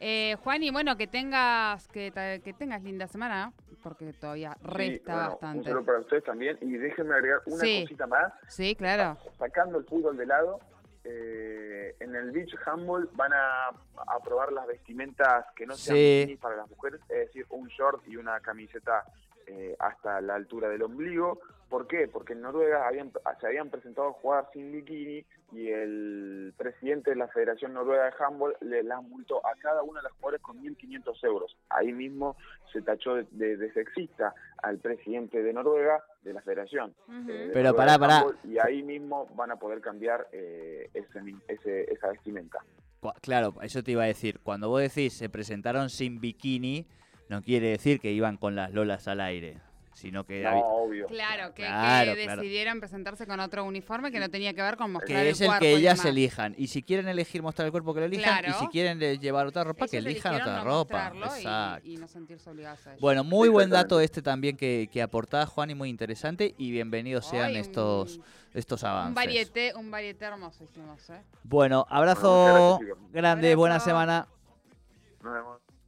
Eh, 0.00 0.36
Juani, 0.42 0.70
bueno, 0.70 0.96
que 0.96 1.06
tengas 1.06 1.88
que, 1.88 2.12
que 2.44 2.52
tengas 2.52 2.82
linda 2.82 3.06
semana, 3.06 3.52
porque 3.82 4.12
todavía 4.12 4.56
resta 4.62 5.28
bastante. 5.28 5.58
Un 5.58 5.64
saludo 5.64 5.84
para 5.84 5.98
ustedes 6.00 6.24
también. 6.24 6.58
Y 6.60 6.72
déjenme 6.72 7.14
agregar 7.14 7.40
una 7.46 7.58
cosita 7.58 8.06
más. 8.06 8.32
Sí, 8.48 8.74
claro. 8.74 9.16
Sacando 9.38 9.78
el 9.78 9.84
fútbol 9.84 10.16
de 10.16 10.26
lado, 10.26 10.60
eh, 11.04 11.96
en 12.00 12.14
el 12.14 12.32
Beach 12.32 12.54
Handball 12.66 13.08
van 13.14 13.32
a 13.32 13.68
aprobar 14.08 14.52
las 14.52 14.66
vestimentas 14.66 15.46
que 15.54 15.66
no 15.66 15.74
sean 15.74 16.36
para 16.38 16.56
las 16.56 16.68
mujeres, 16.70 17.00
es 17.08 17.26
decir, 17.26 17.46
un 17.50 17.68
short 17.68 18.06
y 18.06 18.16
una 18.16 18.40
camiseta 18.40 19.04
eh, 19.46 19.76
hasta 19.78 20.20
la 20.20 20.34
altura 20.34 20.68
del 20.68 20.82
ombligo. 20.82 21.40
¿Por 21.68 21.86
qué? 21.86 22.08
Porque 22.08 22.34
en 22.34 22.42
Noruega 22.42 22.86
habían, 22.86 23.10
se 23.40 23.46
habían 23.46 23.70
presentado 23.70 24.08
a 24.08 24.12
jugar 24.12 24.48
sin 24.52 24.70
bikini 24.70 25.24
y 25.52 25.68
el 25.68 26.52
presidente 26.56 27.10
de 27.10 27.16
la 27.16 27.28
Federación 27.28 27.72
Noruega 27.74 28.04
de 28.04 28.12
Handball 28.18 28.56
le 28.60 28.82
las 28.82 29.02
multó 29.02 29.44
a 29.46 29.54
cada 29.60 29.82
una 29.82 30.00
de 30.00 30.04
las 30.04 30.12
jugadoras 30.12 30.40
con 30.40 30.62
1.500 30.62 31.24
euros. 31.24 31.56
Ahí 31.70 31.92
mismo 31.92 32.36
se 32.72 32.82
tachó 32.82 33.14
de, 33.14 33.72
sexista 33.72 34.34
al 34.62 34.78
presidente 34.78 35.42
de 35.42 35.52
Noruega 35.52 36.04
de 36.22 36.32
la 36.32 36.42
Federación. 36.42 36.94
Eh, 37.28 37.50
Pero 37.52 37.74
pará, 37.74 37.98
pará. 37.98 38.24
Y 38.44 38.58
ahí 38.58 38.82
mismo 38.82 39.26
van 39.34 39.50
a 39.50 39.56
poder 39.56 39.80
cambiar 39.80 40.28
eh, 40.32 40.90
ese, 40.94 41.92
esa 41.92 42.08
vestimenta. 42.08 42.58
Claro, 43.20 43.54
eso 43.62 43.82
te 43.82 43.92
iba 43.92 44.04
a 44.04 44.06
decir. 44.06 44.40
Cuando 44.40 44.68
vos 44.68 44.80
decís 44.80 45.12
se 45.12 45.28
presentaron 45.28 45.90
sin 45.90 46.20
bikini 46.20 46.86
no 47.28 47.42
quiere 47.42 47.68
decir 47.68 48.00
que 48.00 48.12
iban 48.12 48.36
con 48.36 48.54
las 48.54 48.72
lolas 48.72 49.08
al 49.08 49.20
aire 49.20 49.58
sino 49.94 50.24
que 50.24 50.46
obvio. 50.46 51.06
Claro, 51.06 51.54
que, 51.54 51.64
decidieron 51.64 52.80
presentarse 52.80 53.26
con 53.26 53.40
otro 53.40 53.64
uniforme 53.64 54.10
que 54.10 54.20
no 54.20 54.28
tenía 54.28 54.52
que 54.52 54.62
ver 54.62 54.76
con 54.76 54.92
mostrar 54.92 55.22
que 55.22 55.30
es 55.30 55.40
el 55.40 55.50
que 55.58 55.74
ellas 55.74 56.04
elijan. 56.04 56.54
Y 56.58 56.66
si 56.66 56.82
quieren 56.82 57.08
elegir 57.08 57.42
mostrar 57.42 57.66
el 57.66 57.72
cuerpo 57.72 57.94
que 57.94 58.00
lo 58.00 58.06
elijan. 58.06 58.44
Y 58.46 58.52
si 58.52 58.66
quieren 58.68 58.98
llevar 59.20 59.46
otra 59.46 59.64
ropa 59.64 59.86
que 59.86 59.98
elijan 59.98 60.34
otra 60.34 60.62
ropa. 60.62 61.12
exacto. 61.14 61.88
y, 61.88 61.96
no 61.96 62.08
sentirse 62.08 62.50
obligadas 62.50 62.86
a 62.86 62.92
ello. 62.92 63.00
bueno 63.00 63.24
muy 63.24 63.48
buen 63.48 63.70
dato 63.70 64.00
este 64.00 64.20
también 64.20 64.56
que, 64.56 64.88
que 64.92 65.00
aportaba 65.00 65.46
Juan 65.46 65.70
y 65.70 65.74
muy 65.74 65.88
interesante. 65.88 66.54
Y 66.58 66.70
bienvenidos 66.70 67.26
sean 67.26 67.56
estos 67.56 68.20
estos 68.52 68.84
avances. 68.84 69.08
un 69.08 69.14
variete 69.14 69.74
un 69.74 69.90
variete 69.90 70.24
hermoso 70.24 70.62
hicimos 70.62 71.10
¿eh? 71.10 71.20
bueno 71.42 71.86
abrazo 71.90 72.78
grande 73.12 73.56
buena 73.56 73.80
semana 73.80 74.28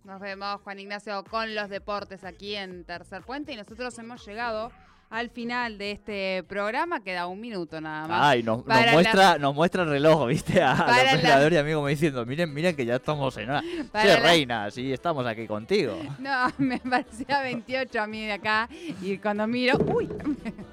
nos 0.07 0.21
vemos, 0.21 0.61
Juan 0.63 0.79
Ignacio, 0.79 1.25
con 1.25 1.55
los 1.57 1.69
deportes 1.69 2.23
aquí 2.23 2.55
en 2.55 2.85
Tercer 2.85 3.23
Puente 3.23 3.53
y 3.53 3.57
nosotros 3.57 3.99
hemos 3.99 4.25
llegado 4.25 4.71
al 5.11 5.31
final 5.31 5.79
de 5.79 5.91
este 5.91 6.45
programa. 6.45 7.03
Queda 7.03 7.27
un 7.27 7.41
minuto 7.41 7.81
nada 7.81 8.07
más. 8.07 8.21
Ay, 8.23 8.45
nos, 8.45 8.65
muestra, 8.65 9.37
nos 9.39 9.53
muestra 9.53 9.83
el 9.83 9.91
reloj, 9.91 10.29
¿viste? 10.29 10.63
A 10.63 11.43
los 11.43 11.53
y 11.53 11.57
amigo 11.57 11.83
me 11.83 11.91
diciendo, 11.91 12.25
miren, 12.25 12.55
miren 12.55 12.77
que 12.77 12.87
ya 12.87 12.97
estamos 12.97 13.37
en 13.37 13.51
hora. 13.51 13.63
Sí, 13.63 14.09
reina, 14.23 14.71
sí, 14.71 14.93
estamos 14.93 15.27
aquí 15.27 15.49
contigo. 15.49 15.99
No, 16.21 16.53
me 16.59 16.79
parecía 16.79 17.41
28 17.41 18.01
a 18.01 18.07
mí 18.07 18.27
de 18.27 18.33
acá 18.33 18.69
y 19.03 19.19
cuando 19.19 19.49
miro, 19.49 19.77
uy. 19.93 20.09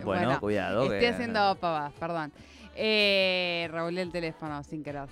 Bueno, 0.04 0.40
cuidado. 0.40 0.84
Estoy 0.84 1.06
haciendo 1.06 1.56
pavas, 1.56 1.92
perdón. 2.00 2.32
Eh, 2.76 3.68
el 3.98 4.12
teléfono 4.12 4.64
sin 4.64 4.84
querer. 4.84 5.08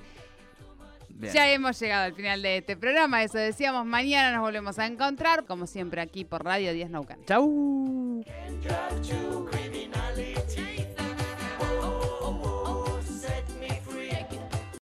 Ya 1.33 1.51
hemos 1.51 1.79
llegado 1.79 2.05
al 2.05 2.13
final 2.13 2.41
de 2.41 2.57
este 2.57 2.75
programa, 2.77 3.23
eso 3.23 3.37
decíamos, 3.37 3.85
mañana 3.85 4.31
nos 4.31 4.41
volvemos 4.41 4.79
a 4.79 4.85
encontrar, 4.85 5.45
como 5.45 5.67
siempre 5.67 6.01
aquí 6.01 6.25
por 6.25 6.43
Radio 6.43 6.73
10 6.73 6.89
Naucan. 6.89 7.19
Chau. 7.25 8.23